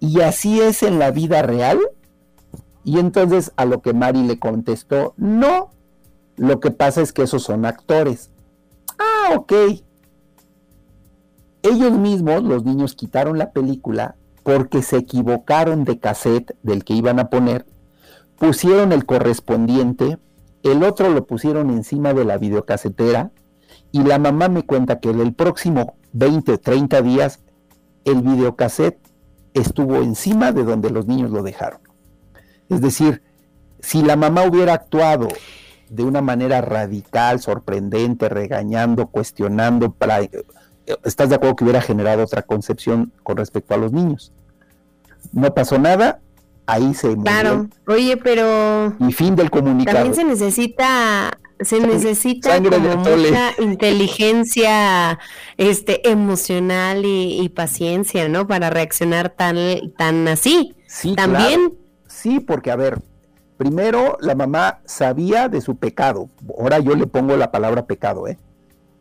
[0.00, 1.78] ¿y así es en la vida real?
[2.84, 5.70] Y entonces a lo que Mari le contestó, no,
[6.36, 8.30] lo que pasa es que esos son actores.
[8.98, 9.52] Ah, ok.
[11.62, 17.18] ellos mismos, los niños, quitaron la película porque se equivocaron de cassette del que iban
[17.18, 17.66] a poner,
[18.38, 20.18] pusieron el correspondiente,
[20.62, 23.32] el otro lo pusieron encima de la videocasetera
[23.90, 27.40] y la mamá me cuenta que en el próximo 20, 30 días
[28.04, 29.00] el videocassette
[29.52, 31.80] estuvo encima de donde los niños lo dejaron.
[32.68, 33.22] Es decir,
[33.80, 35.28] si la mamá hubiera actuado
[35.88, 40.20] de una manera radical, sorprendente, regañando, cuestionando, para,
[41.04, 44.32] ¿estás de acuerdo que hubiera generado otra concepción con respecto a los niños?
[45.32, 46.20] No pasó nada,
[46.66, 47.24] ahí se murió.
[47.24, 48.94] Claro, oye, pero...
[49.00, 49.98] Y fin del comunicado.
[49.98, 55.18] También se necesita se necesita mucha inteligencia
[55.56, 58.46] este emocional y, paciencia, ¿no?
[58.46, 59.56] Para reaccionar tan,
[59.96, 60.74] tan así.
[60.86, 61.72] Sí, también.
[62.06, 62.98] Sí, porque a ver,
[63.56, 66.28] primero la mamá sabía de su pecado.
[66.58, 68.38] Ahora yo le pongo la palabra pecado, ¿eh?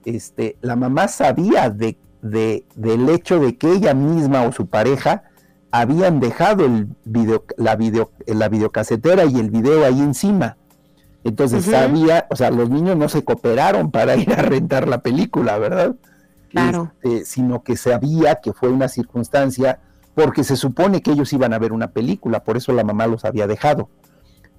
[0.06, 5.24] Este, la mamá sabía de, de, del hecho de que ella misma o su pareja
[5.72, 10.58] habían dejado el video, la, video, la videocasetera y el video ahí encima
[11.26, 15.58] entonces sabía, o sea, los niños no se cooperaron para ir a rentar la película,
[15.58, 15.96] ¿verdad?
[16.52, 16.92] Claro.
[17.02, 19.80] Este, sino que sabía que fue una circunstancia,
[20.14, 23.26] porque se supone que ellos iban a ver una película, por eso la mamá los
[23.26, 23.90] había dejado.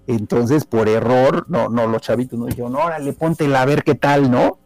[0.07, 4.31] Entonces, por error, no, no, los chavitos no dijeron, órale, póntela a ver qué tal,
[4.31, 4.59] ¿no?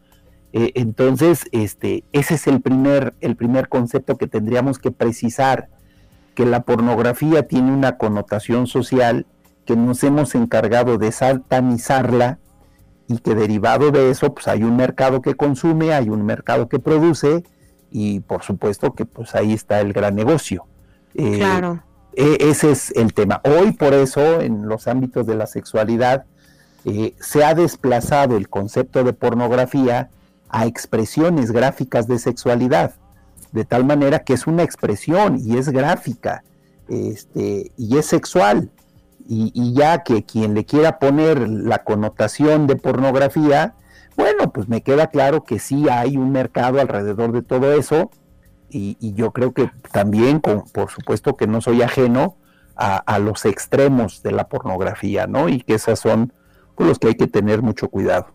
[0.52, 5.68] Eh, entonces, este, ese es el primer, el primer concepto que tendríamos que precisar,
[6.34, 9.26] que la pornografía tiene una connotación social
[9.64, 12.38] que nos hemos encargado de satanizarla
[13.06, 16.78] y que derivado de eso pues hay un mercado que consume, hay un mercado que
[16.78, 17.44] produce
[17.90, 20.66] y por supuesto que pues ahí está el gran negocio.
[21.14, 21.82] Eh, claro.
[22.14, 23.40] E, ese es el tema.
[23.44, 26.24] Hoy por eso en los ámbitos de la sexualidad
[26.84, 30.10] eh, se ha desplazado el concepto de pornografía
[30.48, 32.94] a expresiones gráficas de sexualidad,
[33.52, 36.42] de tal manera que es una expresión y es gráfica
[36.88, 38.70] este, y es sexual
[39.32, 43.74] y, ya que quien le quiera poner la connotación de pornografía,
[44.16, 48.10] bueno, pues me queda claro que sí hay un mercado alrededor de todo eso
[48.70, 52.36] y, yo creo que también, por supuesto que no soy ajeno
[52.80, 55.48] a, los extremos de la pornografía, ¿no?
[55.48, 56.32] Y que esas son
[56.78, 58.28] los que hay que tener mucho cuidado.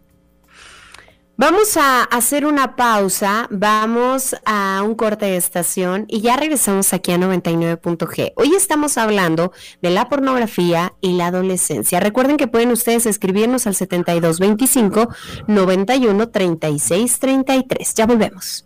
[1.38, 7.12] Vamos a hacer una pausa, vamos a un corte de estación y ya regresamos aquí
[7.12, 8.32] a 99.g.
[8.38, 12.00] Hoy estamos hablando de la pornografía y la adolescencia.
[12.00, 15.10] Recuerden que pueden ustedes escribirnos al 7225
[15.48, 17.94] 91 36 33.
[17.96, 18.66] Ya volvemos.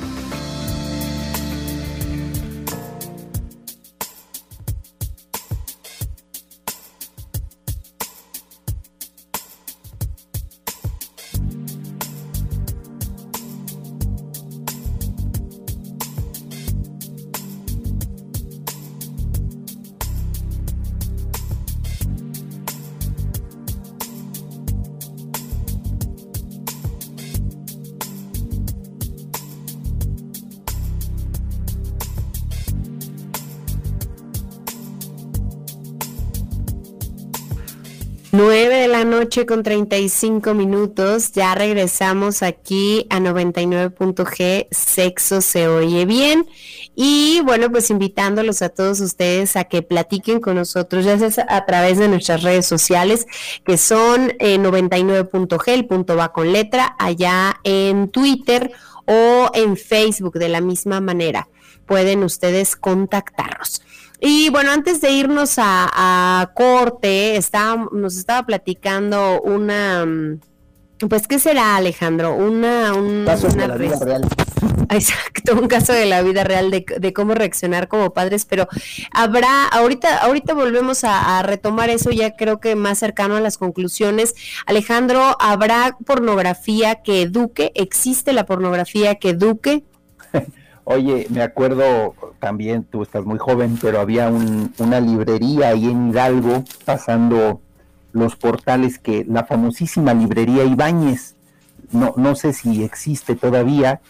[39.31, 41.31] Noche con 35 minutos.
[41.31, 44.67] Ya regresamos aquí a 99.g.
[44.71, 46.49] Sexo se oye bien.
[46.97, 51.65] Y bueno, pues invitándolos a todos ustedes a que platiquen con nosotros, ya sea a
[51.65, 53.25] través de nuestras redes sociales,
[53.63, 58.73] que son 99.g, eh, el punto va con letra, allá en Twitter
[59.05, 61.47] o en Facebook de la misma manera.
[61.85, 63.81] Pueden ustedes contactarnos.
[64.23, 67.39] Y bueno, antes de irnos a, corte,
[67.91, 70.39] nos estaba platicando una, mm,
[71.09, 72.35] pues, ¿qué será Alejandro?
[72.35, 74.21] Una, un, caso de la vida real.
[74.91, 78.67] Exacto, un caso de la vida real de, de, cómo reaccionar como padres, pero
[79.11, 83.57] habrá, ahorita, ahorita volvemos a, a, retomar eso ya creo que más cercano a las
[83.57, 84.35] conclusiones.
[84.67, 87.71] Alejandro, ¿habrá pornografía que eduque?
[87.73, 89.83] ¿Existe la pornografía que eduque?
[90.83, 96.63] Oye, me acuerdo también, tú estás muy joven, pero había una librería ahí en Hidalgo
[96.85, 97.61] pasando
[98.13, 101.35] los portales que la famosísima librería Ibáñez,
[101.91, 104.01] no, no sé si existe todavía,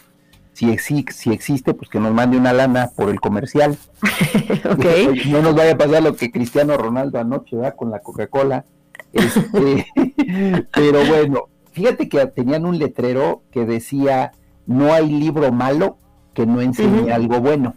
[0.52, 3.76] si, si existe, pues que nos mande una lana por el comercial.
[4.70, 5.30] okay.
[5.30, 7.74] No nos vaya a pasar lo que Cristiano Ronaldo anoche, ¿verdad?
[7.76, 8.64] Con la Coca-Cola.
[9.12, 9.86] Este,
[10.72, 14.32] pero bueno, fíjate que tenían un letrero que decía,
[14.66, 15.98] no hay libro malo
[16.34, 17.74] que no enseñe algo bueno.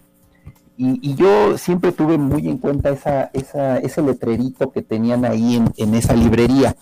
[0.78, 5.96] Y, yo siempre tuve muy en cuenta esa, esa, ese letrerito que tenían ahí en,
[5.96, 6.76] esa librería.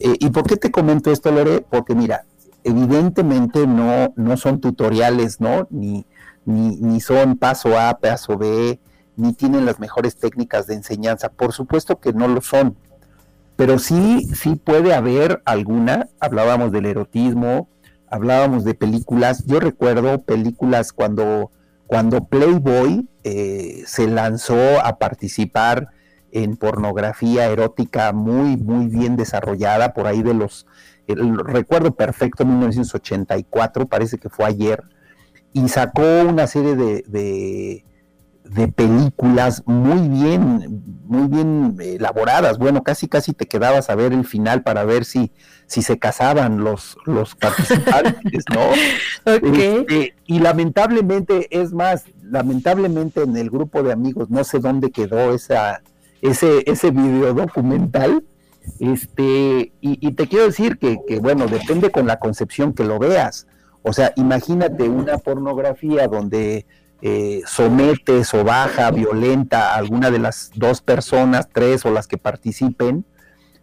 [0.00, 1.60] Eh, ¿Y por qué te comento esto, Lore?
[1.60, 2.24] Porque mira,
[2.64, 5.68] evidentemente no, no son tutoriales, ¿no?
[5.70, 6.04] Ni,
[6.44, 8.80] ni, ni son paso A, paso B,
[9.14, 11.28] ni tienen las mejores técnicas de enseñanza.
[11.28, 12.76] Por supuesto que no lo son,
[13.54, 16.08] pero sí, sí puede haber alguna.
[16.18, 17.68] Hablábamos del erotismo,
[18.10, 19.44] hablábamos de películas.
[19.46, 21.50] Yo recuerdo películas cuando
[21.88, 25.88] cuando Playboy eh, se lanzó a participar
[26.30, 30.66] en pornografía erótica muy, muy bien desarrollada, por ahí de los,
[31.06, 34.84] recuerdo perfecto, 1984, parece que fue ayer,
[35.54, 37.86] y sacó una serie de, de
[38.68, 42.58] películas muy bien, muy bien elaboradas.
[42.58, 45.32] Bueno, casi casi te quedabas a ver el final para ver si,
[45.66, 48.60] si se casaban los, los participantes, ¿no?
[49.26, 55.34] Este, y lamentablemente, es más, lamentablemente en el grupo de amigos, no sé dónde quedó
[55.34, 55.82] esa,
[56.22, 58.24] ese, ese video documental.
[58.80, 62.98] Este, y, y te quiero decir que, que, bueno, depende con la concepción que lo
[62.98, 63.46] veas.
[63.82, 66.66] O sea, imagínate una pornografía donde
[67.00, 72.18] eh, sometes o baja, violenta a alguna de las dos personas, tres o las que
[72.18, 73.04] participen,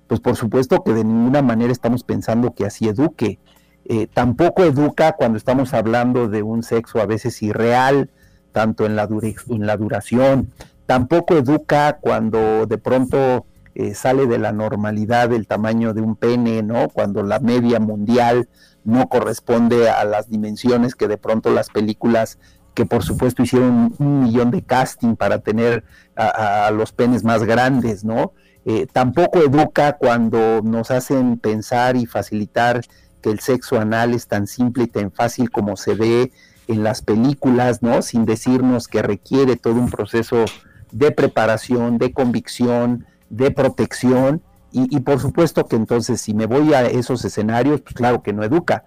[0.08, 3.40] pues por supuesto que de ninguna manera estamos pensando que así eduque.
[3.86, 8.10] Eh, tampoco educa cuando estamos hablando de un sexo a veces irreal,
[8.52, 9.08] tanto en la,
[9.50, 10.52] en la duración,
[10.86, 16.64] tampoco educa cuando de pronto eh, sale de la normalidad el tamaño de un pene,
[16.64, 16.88] ¿no?
[16.88, 18.48] Cuando la media mundial
[18.86, 22.40] no corresponde a las dimensiones que de pronto las películas
[22.76, 25.84] que por supuesto hicieron un millón de casting para tener
[26.16, 28.34] a, los penes más grandes, ¿no?
[28.66, 32.82] Eh, tampoco educa cuando nos hacen pensar y facilitar
[33.22, 36.32] que el sexo anal es tan simple y tan fácil como se ve
[36.68, 38.02] en las películas, ¿no?
[38.02, 40.46] Sin decirnos que requiere todo un proceso
[40.92, 46.74] de preparación, de convicción, de protección, y, y, por supuesto que entonces si me voy
[46.74, 48.84] a esos escenarios, pues claro que no educa,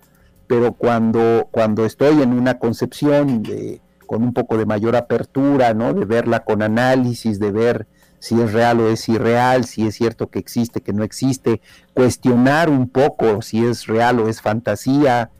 [0.48, 5.92] pero cuando, cuando estoy en una concepción de, con un poco de mayor apertura, ¿no?
[5.94, 7.86] De verla con análisis, de ver
[8.18, 11.60] si es real o es irreal, si es cierto que existe, que no existe,
[11.94, 15.30] cuestionar un poco si es real o es fantasía,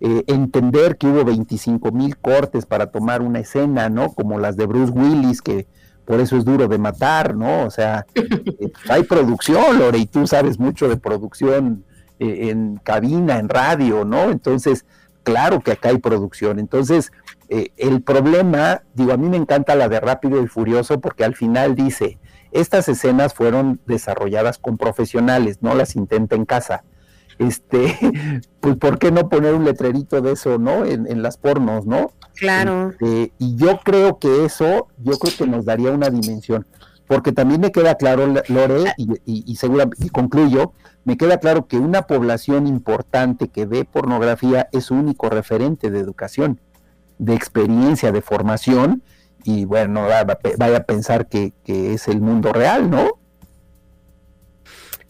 [0.00, 4.12] eh, entender que hubo 25 mil cortes para tomar una escena, ¿no?
[4.12, 5.66] Como las de Bruce Willis, que
[6.04, 7.64] por eso es duro de matar, ¿no?
[7.64, 11.84] O sea, eh, hay producción, Lore, y tú sabes mucho de producción
[12.18, 14.30] eh, en cabina, en radio, ¿no?
[14.30, 14.84] Entonces,
[15.24, 16.58] claro que acá hay producción.
[16.58, 17.10] Entonces,
[17.48, 21.34] eh, el problema, digo, a mí me encanta la de Rápido y Furioso porque al
[21.34, 22.18] final dice,
[22.52, 26.84] estas escenas fueron desarrolladas con profesionales, no las intenta en casa.
[27.38, 27.98] Este,
[28.60, 30.84] pues, ¿por qué no poner un letrerito de eso, no?
[30.84, 32.12] En, las pornos, ¿no?
[32.36, 32.90] Claro.
[32.90, 36.66] Este, y yo creo que eso, yo creo que nos daría una dimensión
[37.06, 40.72] porque también me queda claro, Lore, y, y, y, seguramente, y concluyo,
[41.04, 46.00] me queda claro que una población importante que ve pornografía es su único referente de
[46.00, 46.60] educación,
[47.18, 49.02] de experiencia, de formación,
[49.44, 50.06] y bueno,
[50.58, 53.10] vaya a pensar que, es el mundo real, ¿no?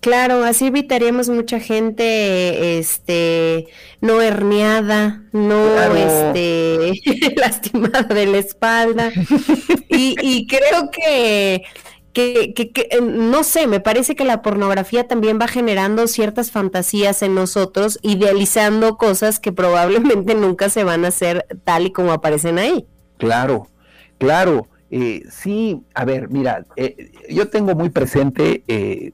[0.01, 3.69] Claro, así evitaríamos mucha gente este
[4.03, 6.93] no herniada, no este
[7.37, 9.13] lastimada de la espalda.
[9.89, 11.63] y, y creo que
[12.15, 17.21] que, que, eh, no sé, me parece que la pornografía también va generando ciertas fantasías
[17.23, 22.59] en nosotros, idealizando cosas que probablemente nunca se van a hacer tal y como aparecen
[22.59, 22.87] ahí.
[23.19, 23.69] Claro,
[24.17, 24.69] claro.
[24.91, 28.63] Eh, sí, a ver, mira, eh, yo tengo muy presente,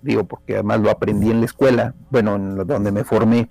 [0.03, 3.49] digo, porque además lo aprendí en la escuela, bueno, en donde me formé.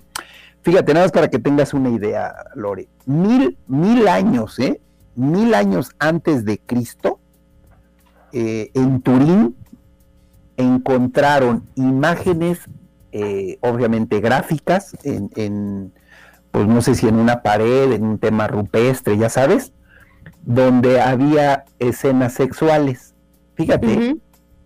[0.62, 2.88] Fíjate, nada más para que tengas una idea, Lore.
[3.06, 4.80] Mil, mil años, ¿eh?
[5.16, 7.19] Mil años antes de Cristo,
[8.34, 9.56] eh, en Turín
[10.58, 12.60] encontraron imágenes,
[13.12, 15.94] eh, obviamente gráficas, en,
[16.52, 19.72] pues no sé si en una pared, en un tema rupestre, ya sabes,
[20.44, 23.14] donde había escenas sexuales.
[23.56, 24.18] Fíjate,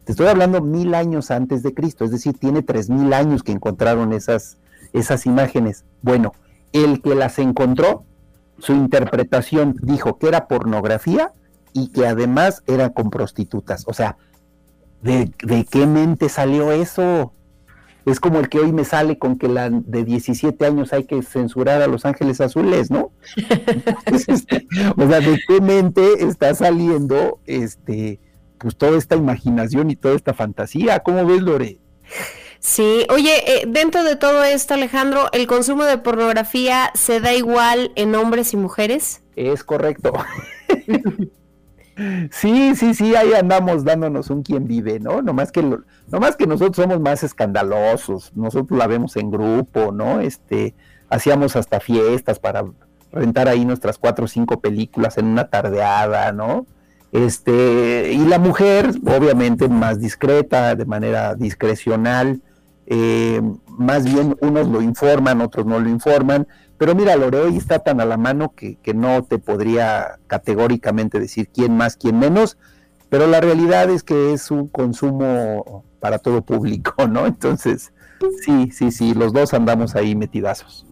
[0.03, 3.51] te estoy hablando mil años antes de Cristo, es decir, tiene tres mil años que
[3.51, 4.57] encontraron esas,
[4.93, 5.85] esas imágenes.
[6.01, 6.33] Bueno,
[6.71, 8.03] el que las encontró,
[8.57, 11.31] su interpretación dijo que era pornografía
[11.73, 13.83] y que además era con prostitutas.
[13.87, 14.17] O sea,
[15.01, 15.31] ¿de,
[15.69, 17.33] qué mente salió eso?
[18.05, 21.21] Es como el que hoy me sale con que la de 17 años hay que
[21.23, 23.11] censurar a Los Ángeles Azules, ¿no?
[24.05, 24.67] Este,
[24.97, 28.19] o sea, ¿de qué mente está saliendo este,
[28.57, 30.99] pues toda esta imaginación y toda esta fantasía?
[30.99, 31.79] ¿Cómo ves, Lore?
[32.59, 37.91] Sí, oye, eh, dentro de todo esto, Alejandro, ¿el consumo de pornografía se da igual
[37.95, 39.21] en hombres y mujeres?
[39.35, 40.13] Es correcto.
[42.31, 45.21] Sí, sí, sí, ahí andamos dándonos un quien vive, ¿no?
[45.21, 50.19] Nomás que, que nosotros somos más escandalosos, nosotros la vemos en grupo, ¿no?
[50.19, 50.73] Este,
[51.09, 52.65] hacíamos hasta fiestas para
[53.11, 56.65] rentar ahí nuestras cuatro o cinco películas en una tardeada, ¿no?
[57.11, 62.41] Este, y la mujer, obviamente, más discreta, de manera discrecional,
[62.85, 67.79] eh, más bien unos lo informan, otros no lo informan, pero mira, Lore, hoy está
[67.79, 72.57] tan a la mano que, que no te podría categóricamente decir quién más, quién menos,
[73.09, 77.25] pero la realidad es que es un consumo para todo público, ¿no?
[77.27, 77.93] Entonces,
[78.43, 80.85] sí, sí, sí, los dos andamos ahí metidazos.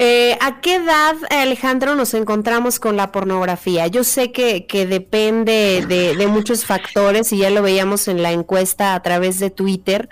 [0.00, 3.88] Eh, ¿A qué edad, Alejandro, nos encontramos con la pornografía?
[3.88, 9.02] Yo sé que, depende de, muchos factores y ya lo veíamos en la encuesta a
[9.02, 10.08] través de Twitter,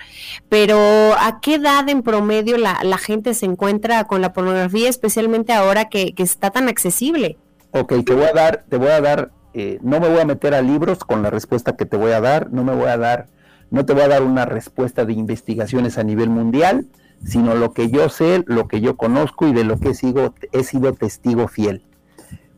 [0.48, 5.88] pero ¿a qué edad en promedio la, gente se encuentra con la pornografía, especialmente ahora
[5.88, 7.38] que, está tan accesible?
[7.70, 10.54] Ok, te voy a dar, te voy a dar, eh, no me voy a meter
[10.54, 13.28] a libros con la respuesta que te voy a dar, no me voy a dar,
[13.70, 16.88] no te voy a dar una respuesta de investigaciones a nivel mundial
[17.24, 20.64] sino lo que yo sé, lo que yo conozco y de lo que sigo, he
[20.64, 21.82] sido testigo fiel.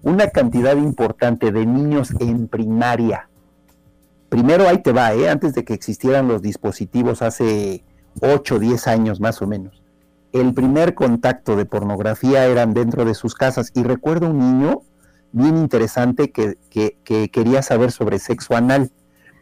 [0.02, 3.28] Una cantidad importante de niños en primaria.
[4.28, 5.28] Primero ahí te va, ¿eh?
[5.28, 7.82] antes de que existieran los dispositivos hace
[8.20, 9.82] 8 o 10 años más o menos.
[10.32, 13.70] El primer contacto de pornografía eran dentro de sus casas.
[13.74, 14.82] Y recuerdo un niño
[15.32, 16.58] bien interesante que,
[17.32, 18.90] quería saber sobre sexo anal.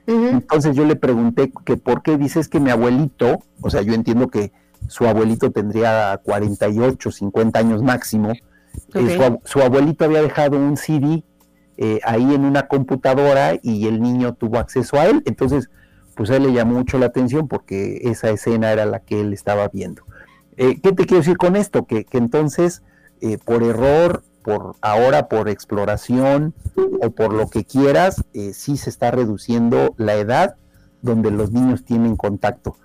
[0.07, 4.29] Entonces yo le pregunté que por qué dices que mi abuelito, o sea, yo entiendo
[4.29, 4.53] que
[4.89, 8.33] su abuelito tendría 48, 50 años máximo.
[8.95, 11.24] Eh, su, abuelito había dejado un CD
[11.77, 15.22] eh, ahí en una computadora y el niño tuvo acceso a él.
[15.27, 15.70] Entonces,
[16.14, 19.33] pues a él le llamó mucho la atención porque esa escena era la que él
[19.33, 20.03] estaba viendo.
[20.57, 21.87] Eh, ¿Qué te quiero decir con esto?
[21.87, 22.83] Que, que entonces,
[23.45, 26.55] por error, por ahora por exploración
[27.03, 30.57] o por lo que quieras, sí se está reduciendo la edad
[31.03, 32.77] donde los niños tienen contacto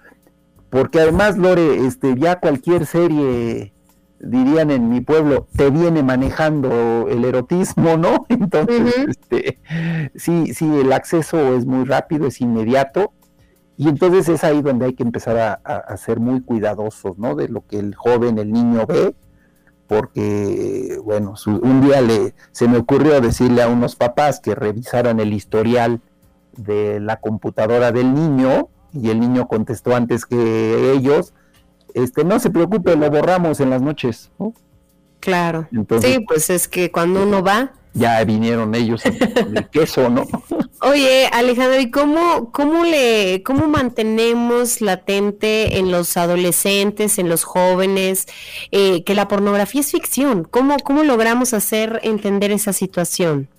[0.71, 3.73] porque además, Lore, este, ya cualquier serie,
[4.19, 8.25] dirían en mi pueblo, te viene manejando el erotismo, ¿no?
[8.29, 9.59] Entonces, este,
[10.15, 13.11] sí, sí, el acceso es muy rápido, es inmediato,
[13.75, 17.35] y entonces es ahí donde hay que empezar a, ser muy cuidadosos, ¿no?
[17.35, 19.15] De lo que el joven, el niño ve,
[19.87, 25.33] porque, bueno, un día le, se me ocurrió decirle a unos papás que revisaran el
[25.33, 25.99] historial
[26.55, 31.33] de la computadora del niño, y el niño contestó antes que ellos,
[31.93, 34.31] este, no se preocupe, lo borramos en las noches.
[35.19, 35.67] Claro.
[36.01, 37.73] sí, pues es que cuando uno va...
[37.93, 40.25] Ya vinieron ellos el queso, ¿no?
[40.81, 48.27] Oye, Alejandro, ¿y cómo, cómo, le, cómo mantenemos latente en los adolescentes, en los jóvenes,
[48.71, 50.45] eh, que la pornografía es ficción?
[50.49, 53.49] ¿Cómo, ¿Cómo logramos hacer entender esa situación?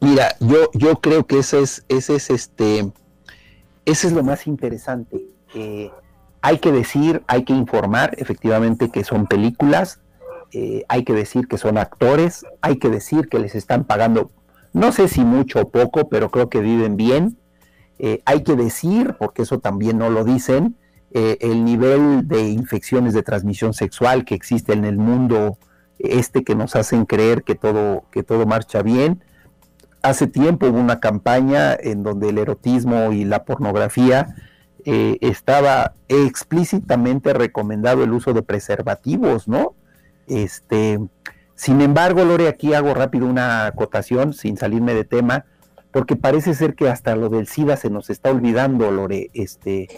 [0.00, 2.92] Mira, yo, yo creo que ese es, ese es este
[3.84, 5.26] eso es lo más interesante.
[6.42, 10.00] hay que decir, hay que informar efectivamente que son películas,
[10.56, 14.30] eh, hay que decir que son actores, hay que decir que les están pagando,
[14.72, 17.36] no sé si mucho o poco, pero creo que viven bien.
[17.98, 20.76] Eh, hay que decir, porque eso también no lo dicen,
[21.10, 25.58] eh, el nivel de infecciones de transmisión sexual que existe en el mundo
[25.98, 29.22] este que nos hacen creer que todo, que todo marcha bien
[30.04, 34.36] hace tiempo hubo una campaña en donde el erotismo y la pornografía
[34.84, 39.74] eh, estaba explícitamente recomendado el uso de preservativos, ¿no?
[40.26, 41.00] Este,
[41.54, 45.46] sin embargo, Lore, aquí hago rápido una acotación sin salirme de tema,
[45.90, 49.30] porque parece ser que hasta lo del SIDA se nos está olvidando, Lore.
[49.32, 49.88] Este,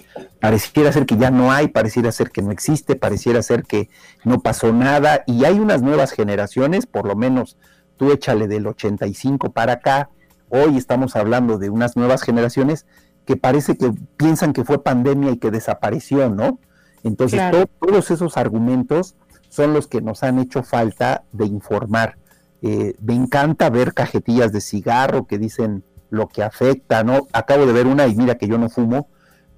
[0.40, 3.88] pareciera ser que ya no hay, pareciera ser que no existe, pareciera ser que
[4.22, 7.56] no pasó nada, y hay unas nuevas generaciones, por lo menos
[7.96, 10.10] tú échale del 85 para acá,
[10.48, 12.86] hoy estamos hablando de unas nuevas generaciones
[13.24, 16.60] que parece que piensan que fue pandemia y que desapareció, ¿no?
[17.02, 17.40] Entonces,
[17.80, 19.16] todos esos argumentos
[19.48, 22.18] son los que nos han hecho falta de informar.
[22.62, 27.26] Eh, me encanta ver cajetillas de cigarro que dicen lo que afecta, ¿no?
[27.32, 29.08] Acabo de ver una y mira que yo no fumo,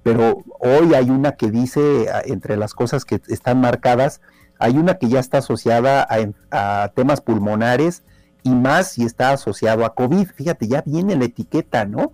[0.03, 4.21] pero hoy hay una que dice, entre las cosas que están marcadas,
[4.57, 6.07] hay una que ya está asociada
[6.51, 8.03] a temas pulmonares
[8.43, 10.27] y más si está asociado a COVID.
[10.27, 12.13] Fíjate, ya viene la etiqueta, ¿no?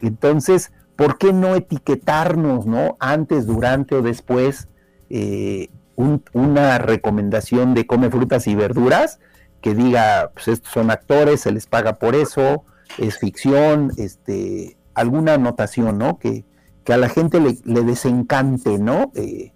[0.00, 2.96] Entonces, ¿por qué no etiquetarnos, ¿no?
[3.00, 4.68] Antes, durante o después
[5.10, 9.18] eh, una recomendación de come frutas y verduras
[9.60, 12.64] que diga, pues estos son actores, se les paga por eso,
[12.98, 16.18] es ficción, este, alguna anotación, ¿no?
[16.18, 16.44] Que,
[16.84, 19.10] que a la gente le, desencante, ¿no?
[19.14, 19.52] Eh,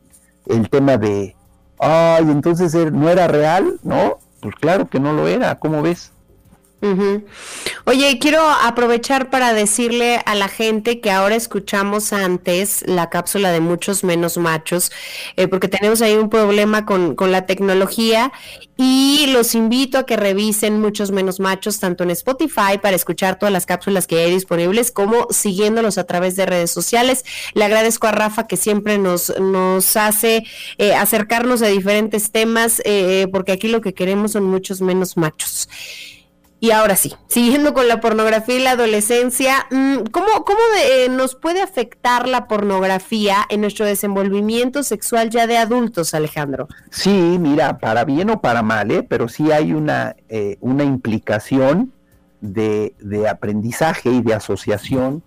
[0.47, 1.37] el tema de,
[1.79, 4.19] ay, entonces no era real, ¿no?
[4.41, 6.13] Pues claro que no lo era, ¿cómo ves?
[7.85, 13.61] Oye, quiero aprovechar para decirle a la gente que ahora escuchamos antes la cápsula de
[13.61, 14.91] muchos menos machos,
[15.37, 18.33] eh, porque tenemos ahí un problema con, con, la tecnología
[18.79, 23.53] y los invito a que revisen muchos menos machos tanto en Spotify para escuchar todas
[23.53, 27.27] las cápsulas que hay disponibles como siguiéndolos a través de redes sociales.
[27.53, 30.45] Le agradezco a Rafa que siempre nos, nos hace
[30.79, 35.69] eh, acercarnos a diferentes temas, eh, porque aquí lo que queremos son muchos menos machos.
[36.63, 41.35] Y ahora sí, siguiendo con la pornografía y la adolescencia, mm, ¿cómo, cómo eh, nos
[41.35, 46.69] puede afectar la pornografía en nuestro desenvolvimiento sexual ya de adultos, Alejandro?
[46.91, 49.03] Sí, mira, para bien o para mal, ¿eh?
[49.03, 51.95] pero sí hay una, eh, una implicación
[52.43, 55.23] de, de, aprendizaje y de asociación.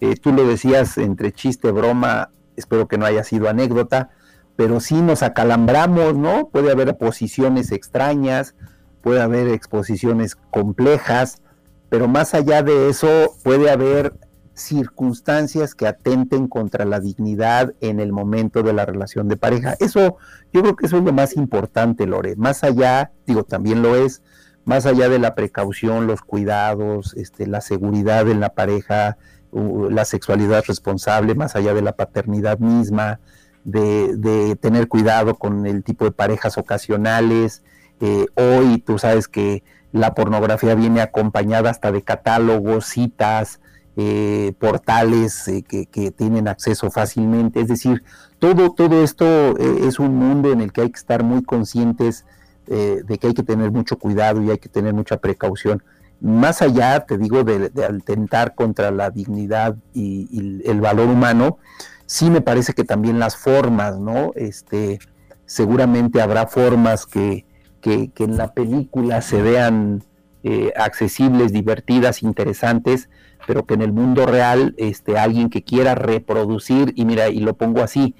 [0.00, 4.10] Eh, tú lo decías entre chiste, broma, espero que no haya sido anécdota,
[4.56, 6.48] pero sí nos acalambramos, ¿no?
[6.48, 8.56] Puede haber posiciones extrañas,
[9.02, 11.42] puede haber exposiciones complejas,
[11.88, 14.14] pero más allá de eso puede haber
[14.54, 19.74] circunstancias que atenten contra la dignidad en el momento de la relación de pareja.
[19.80, 20.16] Eso,
[20.52, 22.36] yo creo que eso es lo más importante, Lore.
[22.36, 24.22] Más allá, digo, también lo es,
[24.64, 29.16] más allá de la precaución, los cuidados, este, la seguridad en la pareja,
[29.52, 33.20] la sexualidad responsable, más allá de la paternidad misma,
[33.64, 37.62] de, de tener cuidado con el tipo de parejas ocasionales,
[38.04, 43.60] eh, hoy tú sabes que la pornografía viene acompañada hasta de catálogos, citas,
[43.96, 47.60] eh, portales eh, que, tienen acceso fácilmente.
[47.60, 48.02] Es decir,
[48.40, 52.24] todo, todo esto es un mundo en el que hay que estar muy conscientes
[52.66, 55.84] de que hay que tener mucho cuidado y hay que tener mucha precaución.
[56.20, 61.58] Más allá, te digo, de, atentar contra la dignidad y, y, el valor humano,
[62.06, 64.32] sí me parece que también las formas, ¿no?
[64.34, 64.98] Este,
[65.44, 67.44] seguramente habrá formas que,
[67.82, 70.02] que, en la película se vean
[70.42, 73.10] eh, accesibles, divertidas, interesantes,
[73.46, 77.54] pero que en el mundo real este, alguien que quiera reproducir, y mira, y lo
[77.54, 78.14] pongo así,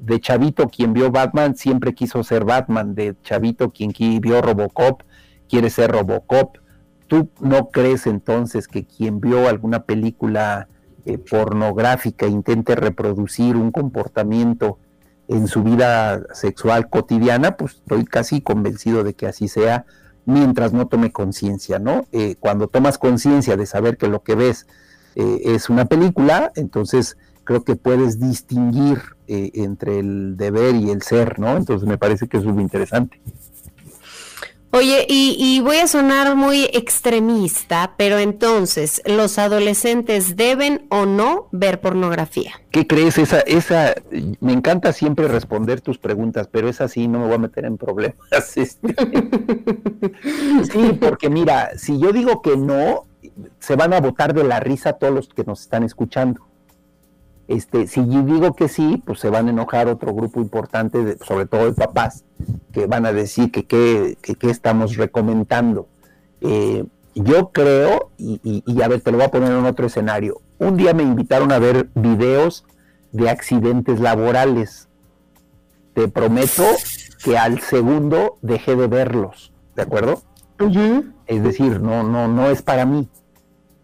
[0.00, 5.02] de Chavito quien vio Batman siempre quiso ser Batman, de Chavito quien vio Robocop
[5.48, 6.58] quiere ser Robocop.
[7.08, 10.68] ¿Tú no crees entonces que quien vio alguna película
[11.04, 14.78] eh, pornográfica intente reproducir un comportamiento
[15.28, 19.84] en su vida sexual cotidiana, pues estoy casi convencido de que así sea
[20.24, 22.06] mientras no tome conciencia, ¿no?
[22.12, 24.66] Eh, cuando tomas conciencia de saber que lo que ves
[25.14, 31.02] eh, es una película, entonces creo que puedes distinguir eh, entre el deber y el
[31.02, 31.56] ser, ¿no?
[31.56, 33.20] Entonces me parece que es muy interesante.
[34.70, 41.80] Oye, y, voy a sonar muy extremista, pero entonces, ¿los adolescentes deben o no ver
[41.80, 42.52] pornografía?
[42.70, 43.16] ¿Qué crees?
[43.16, 43.94] Esa, esa,
[44.40, 47.78] me encanta siempre responder tus preguntas, pero es así, no me voy a meter en
[47.78, 48.18] problemas.
[48.58, 48.94] Este.
[50.72, 53.06] sí, porque mira, si yo digo que no,
[53.60, 56.47] se van a botar de la risa todos los que nos están escuchando.
[57.48, 61.46] Este, si yo digo que sí, pues se van a enojar otro grupo importante, sobre
[61.46, 62.24] todo de papás,
[62.72, 65.88] que van a decir que qué estamos recomendando.
[66.42, 66.84] Eh,
[67.14, 70.42] yo creo, y, y, a ver, te lo voy a poner en otro escenario.
[70.58, 72.64] Un día me invitaron a ver videos
[73.12, 74.88] de accidentes laborales.
[75.94, 76.64] Te prometo
[77.24, 80.22] que al segundo dejé de verlos, ¿de acuerdo?
[81.26, 83.08] Es decir, no, no, no es para mí.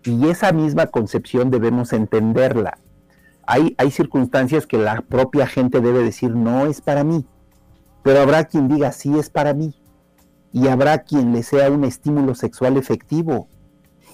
[0.04, 2.78] Y esa misma concepción debemos entenderla
[3.46, 7.26] hay, circunstancias que la propia gente debe decir no es para mí,
[8.02, 9.74] pero habrá quien diga sí es para mí,
[10.52, 13.48] y habrá quien le sea un estímulo sexual efectivo,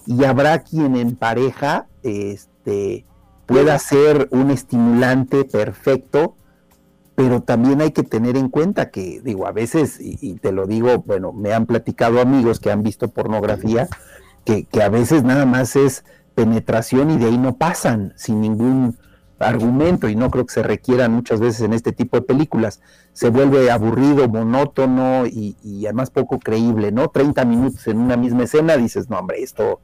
[0.06, 3.04] y habrá quien en pareja este,
[3.46, 6.36] pueda ser un estimulante perfecto,
[7.14, 11.02] pero también hay que tener en cuenta que, digo, a veces, y, te lo digo,
[11.06, 13.88] bueno, me han platicado amigos que han visto pornografía,
[14.44, 16.04] que, que a veces nada más es
[16.34, 18.96] penetración y de ahí no pasan sin ningún
[19.40, 22.80] argumento y no creo que se requieran muchas veces en este tipo de películas.
[23.12, 27.08] Se vuelve aburrido, monótono y, además poco creíble, ¿no?
[27.08, 29.80] 30 minutos en una misma escena, dices, no, hombre, esto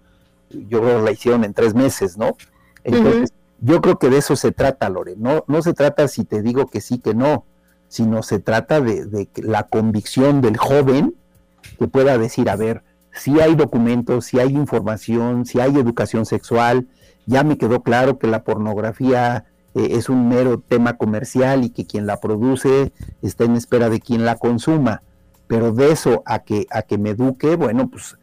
[0.50, 2.36] yo creo que la hicieron en tres meses, ¿no?
[2.84, 5.14] Entonces, yo creo que de eso se trata, Lore.
[5.16, 7.44] No, no se trata si te digo que sí, que no,
[7.88, 11.14] sino se trata de, de la convicción del joven
[11.78, 16.86] que pueda decir, a ver, si hay documentos, si hay información, si hay educación sexual,
[17.26, 21.86] ya me quedó claro que la pornografía eh, es un mero tema comercial y que
[21.86, 25.02] quien la produce está en espera de quien la consuma.
[25.46, 28.16] Pero de eso a que, a que me eduque, bueno, pues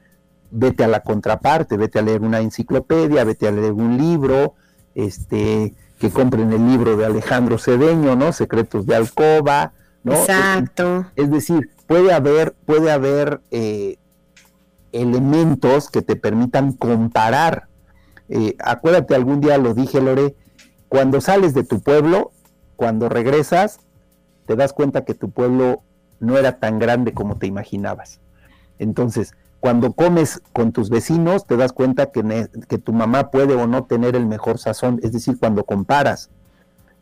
[0.51, 4.55] vete a la contraparte, vete a leer una enciclopedia, vete a leer un libro,
[4.93, 8.33] este, que compren el libro de Alejandro Cedeño, ¿no?
[8.33, 9.73] Secretos de Alcoba,
[10.03, 10.13] ¿no?
[10.13, 11.05] Exacto.
[11.15, 13.97] Es, decir, puede haber, puede haber eh,
[14.91, 17.67] elementos que te permitan comparar.
[18.29, 20.35] Eh, acuérdate, algún día lo dije, Lore,
[20.89, 22.31] cuando sales de tu pueblo,
[22.75, 23.79] cuando regresas,
[24.45, 25.81] te das cuenta que tu pueblo
[26.19, 28.19] no era tan grande como te imaginabas.
[28.79, 32.21] Entonces, cuando comes con tus vecinos, te das cuenta que,
[32.79, 36.29] tu mamá puede o no tener el mejor sazón, es decir, cuando comparas,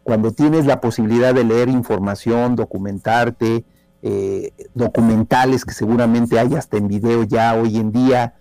[0.03, 3.65] cuando tienes la posibilidad de leer información, documentarte,
[4.03, 8.36] eh, documentales que seguramente hay hasta en video ya hoy en día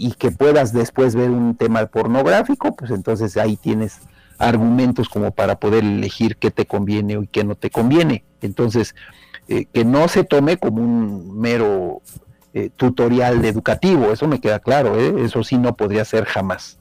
[0.00, 3.98] y que puedas después ver un tema pornográfico, pues entonces ahí tienes
[4.38, 8.24] argumentos como para poder elegir qué te conviene y qué no te conviene.
[8.40, 8.94] Entonces,
[9.46, 12.00] eh, que no se tome como un mero
[12.54, 16.78] eh, tutorial educativo, eso me queda claro, eso sí no podría ser jamás.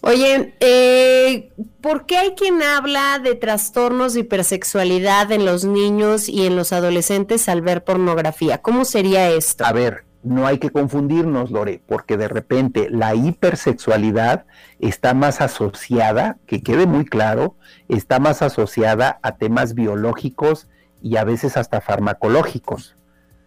[0.00, 1.50] Oye, eh,
[1.80, 6.72] ¿por qué hay quien habla de trastornos de hipersexualidad en los niños y en los
[6.72, 8.58] adolescentes al ver pornografía?
[8.58, 9.64] ¿Cómo sería esto?
[9.64, 14.46] A ver, no hay que confundirnos, Lore, porque de repente la hipersexualidad
[14.78, 17.56] está más asociada, que quede muy claro,
[17.88, 20.68] está más asociada a temas biológicos
[21.02, 22.96] y a veces hasta farmacológicos.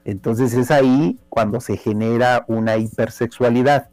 [0.03, 3.89] Entonces es ahí cuando se genera una hipersexualidad.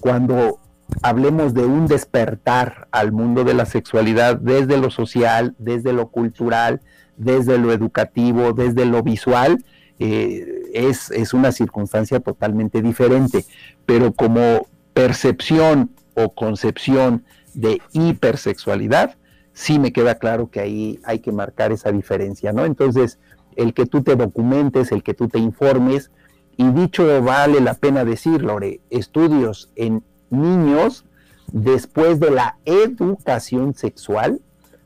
[0.00, 0.60] Cuando
[1.02, 6.80] hablemos de un despertar al mundo de la sexualidad desde lo social, desde lo cultural,
[7.16, 9.64] desde lo educativo, desde lo visual,
[9.98, 13.44] eh, es, es, una circunstancia totalmente diferente.
[13.86, 19.16] Pero como percepción o concepción de hipersexualidad,
[19.52, 22.64] sí me queda claro que ahí hay que marcar esa diferencia, ¿no?
[22.64, 23.18] Entonces,
[23.56, 26.10] el que tú te documentes, el que tú te informes,
[26.56, 31.04] y dicho vale la pena decir, Lore, estudios en niños
[31.52, 34.40] después de la educación sexual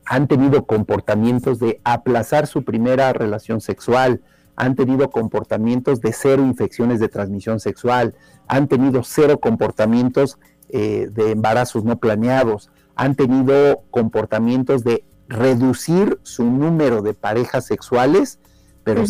[0.04, 4.20] han tenido comportamientos de aplazar su primera relación sexual,
[4.56, 8.14] han tenido comportamientos de cero infecciones de transmisión sexual,
[8.48, 10.38] han tenido cero comportamientos
[10.68, 18.38] eh, de embarazos no planeados, han tenido comportamientos de reducir su número de parejas sexuales,
[18.82, 19.04] pero,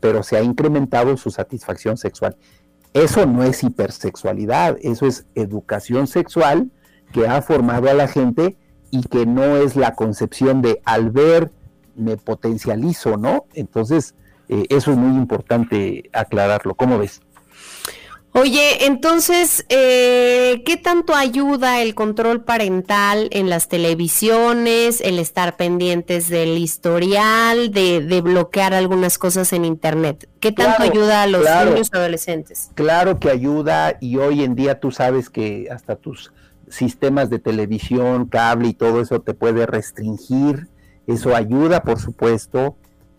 [0.00, 2.36] pero se ha incrementado su satisfacción sexual.
[2.94, 6.70] Eso no es hipersexualidad, eso es educación sexual
[7.12, 8.56] que ha formado a la gente
[8.90, 11.52] y que no es la concepción de al ver
[11.94, 13.46] me potencializo, ¿no?
[13.54, 14.14] Entonces,
[14.48, 16.74] eh, eso es muy importante aclararlo.
[16.74, 17.20] ¿Cómo ves?
[18.38, 26.28] Oye, entonces, eh, ¿qué tanto ayuda el control parental en las televisiones, el estar pendientes
[26.28, 30.28] del historial, de, bloquear algunas cosas en Internet?
[30.38, 32.70] ¿Qué tanto ayuda a los niños y adolescentes?
[32.74, 36.30] Claro que ayuda y hoy en día tú sabes que hasta tus
[36.68, 40.68] sistemas de televisión, cable y todo eso te puede restringir.
[41.06, 42.76] Eso ayuda, por supuesto.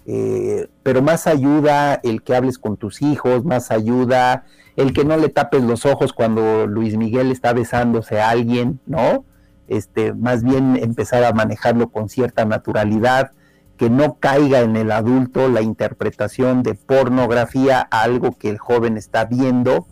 [0.10, 4.46] Eh, pero más ayuda el que hables con tus hijos, más ayuda
[4.78, 9.26] el que no le tapes los ojos cuando Luis Miguel está besándose a alguien, ¿no?
[9.68, 13.32] Este, más bien empezar a manejarlo con cierta naturalidad,
[13.76, 18.96] que no caiga en el adulto la interpretación de pornografía a algo que el joven
[18.96, 19.88] está viendo.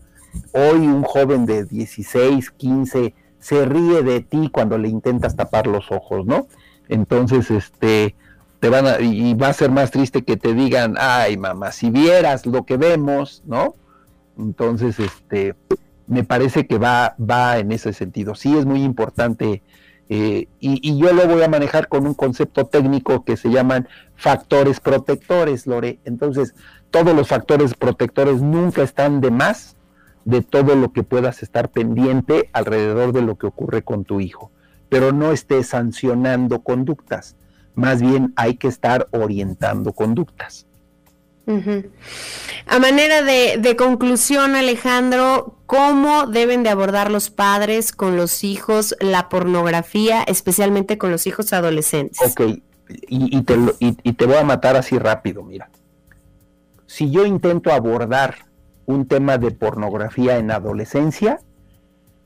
[0.54, 5.92] Hoy un joven de 16, 15 se ríe de ti cuando le intentas tapar los
[5.92, 6.48] ojos, ¿no?
[6.88, 8.16] Entonces, este,
[8.70, 12.46] van a, y va a ser más triste que te digan, ay mamá, si vieras
[12.46, 13.76] lo que vemos, ¿no?
[14.38, 15.56] Entonces, este,
[16.08, 18.36] me parece que va, va en ese sentido.
[18.36, 19.62] Sí es muy importante
[20.08, 24.80] eh, y, yo lo voy a manejar con un concepto técnico que se llaman factores
[24.80, 26.00] protectores, Lore.
[26.06, 26.54] Entonces,
[26.92, 29.76] todos los factores protectores nunca están de más
[30.24, 34.52] de todo lo que puedas estar pendiente alrededor de lo que ocurre con tu hijo.
[34.90, 37.36] Pero no estés sancionando conductas,
[37.76, 40.66] más bien hay que estar orientando conductas.
[42.66, 49.30] A manera de, conclusión, Alejandro, ¿cómo deben de abordar los padres con los hijos la
[49.30, 52.20] pornografía, especialmente con los hijos adolescentes?
[52.26, 52.60] Ok,
[53.08, 55.70] y, te, y te voy a matar así rápido, mira.
[56.88, 58.46] Si yo intento abordar
[58.88, 61.40] un tema de pornografía en adolescencia,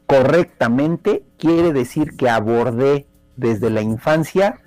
[0.06, 4.60] correctamente quiere decir que abordé desde la infancia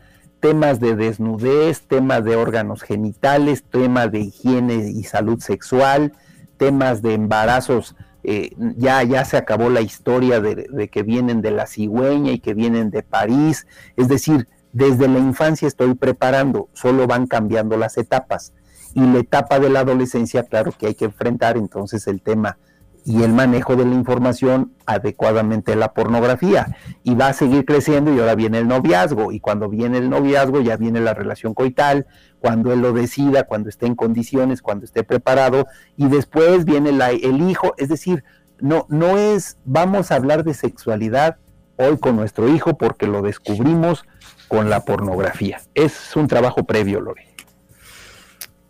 [0.43, 6.12] temas de desnudez, temas de órganos genitales, temas de higiene y salud sexual,
[6.57, 7.95] temas de embarazos.
[8.24, 12.40] Eh, ya, ya se acabó la historia de, de, que vienen de la cigüeña y
[12.40, 13.68] que vienen de París.
[13.97, 18.53] Es decir, desde la infancia estoy preparando, solo van cambiando las etapas.
[18.95, 22.59] Y la etapa de la adolescencia, claro que hay que enfrentar entonces el tema
[23.05, 26.76] y el manejo de la información adecuadamente la pornografía.
[27.03, 29.32] Y va a seguir creciendo y ahora viene el noviazgo.
[29.32, 32.07] Y cuando viene el noviazgo ya viene la relación coital,
[32.38, 35.66] cuando él lo decida, cuando esté en condiciones, cuando esté preparado.
[35.96, 37.74] Y después viene la, el hijo.
[37.76, 38.24] Es decir,
[38.61, 41.38] no, no es vamos a hablar de sexualidad
[41.76, 44.05] hoy con nuestro hijo porque lo descubrimos
[44.48, 45.61] con la pornografía.
[45.74, 47.32] Es un trabajo previo, Lore.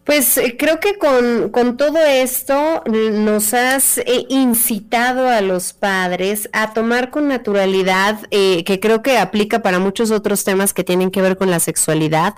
[0.05, 6.74] Pues eh, creo que con, todo esto nos has eh, incitado a los padres a
[6.74, 11.22] tomar con naturalidad, eh, que creo que aplica para muchos otros temas que tienen que
[11.22, 12.34] ver con la sexualidad,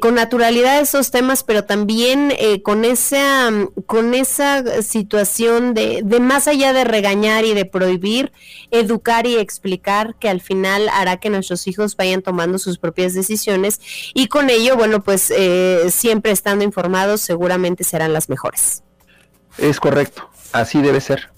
[0.00, 2.32] con naturalidad esos temas, pero también
[2.62, 3.50] con, esa,
[3.86, 8.32] con esa situación de, de más allá de regañar y de prohibir,
[8.70, 13.80] educar y explicar que al final hará que nuestros hijos vayan tomando sus propias decisiones
[14.14, 15.32] y con ello, bueno, pues
[15.88, 18.82] siempre estando informados seguramente serán las mejores.
[19.58, 21.30] Es correcto, así debe ser.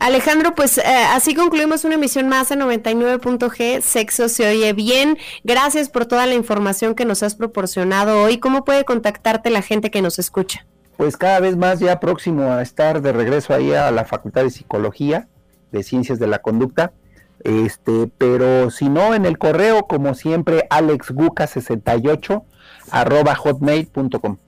[0.00, 5.18] Alejandro, pues eh, así concluimos una emisión más en 99.g, Sexo se oye bien.
[5.44, 8.38] Gracias por toda la información que nos has proporcionado hoy.
[8.38, 10.66] ¿Cómo puede contactarte la gente que nos escucha?
[10.96, 14.50] Pues cada vez más ya próximo a estar de regreso ahí a la Facultad de
[14.50, 15.28] Psicología,
[15.70, 16.92] de Ciencias de la Conducta.
[17.44, 22.44] Este, pero si no, en el correo, como siempre, alexguca68
[22.90, 24.38] arroba hotmail.com.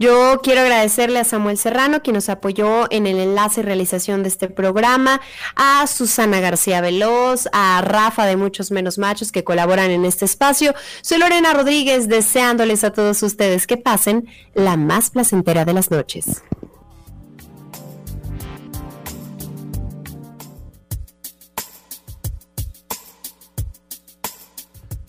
[0.00, 4.28] Yo quiero agradecerle a Samuel Serrano, quien nos apoyó en el enlace y realización de
[4.28, 5.20] este programa,
[5.56, 10.72] a Susana García Veloz, a Rafa de Muchos Menos Machos que colaboran en este espacio.
[11.02, 16.44] Soy Lorena Rodríguez, deseándoles a todos ustedes que pasen la más placentera de las noches.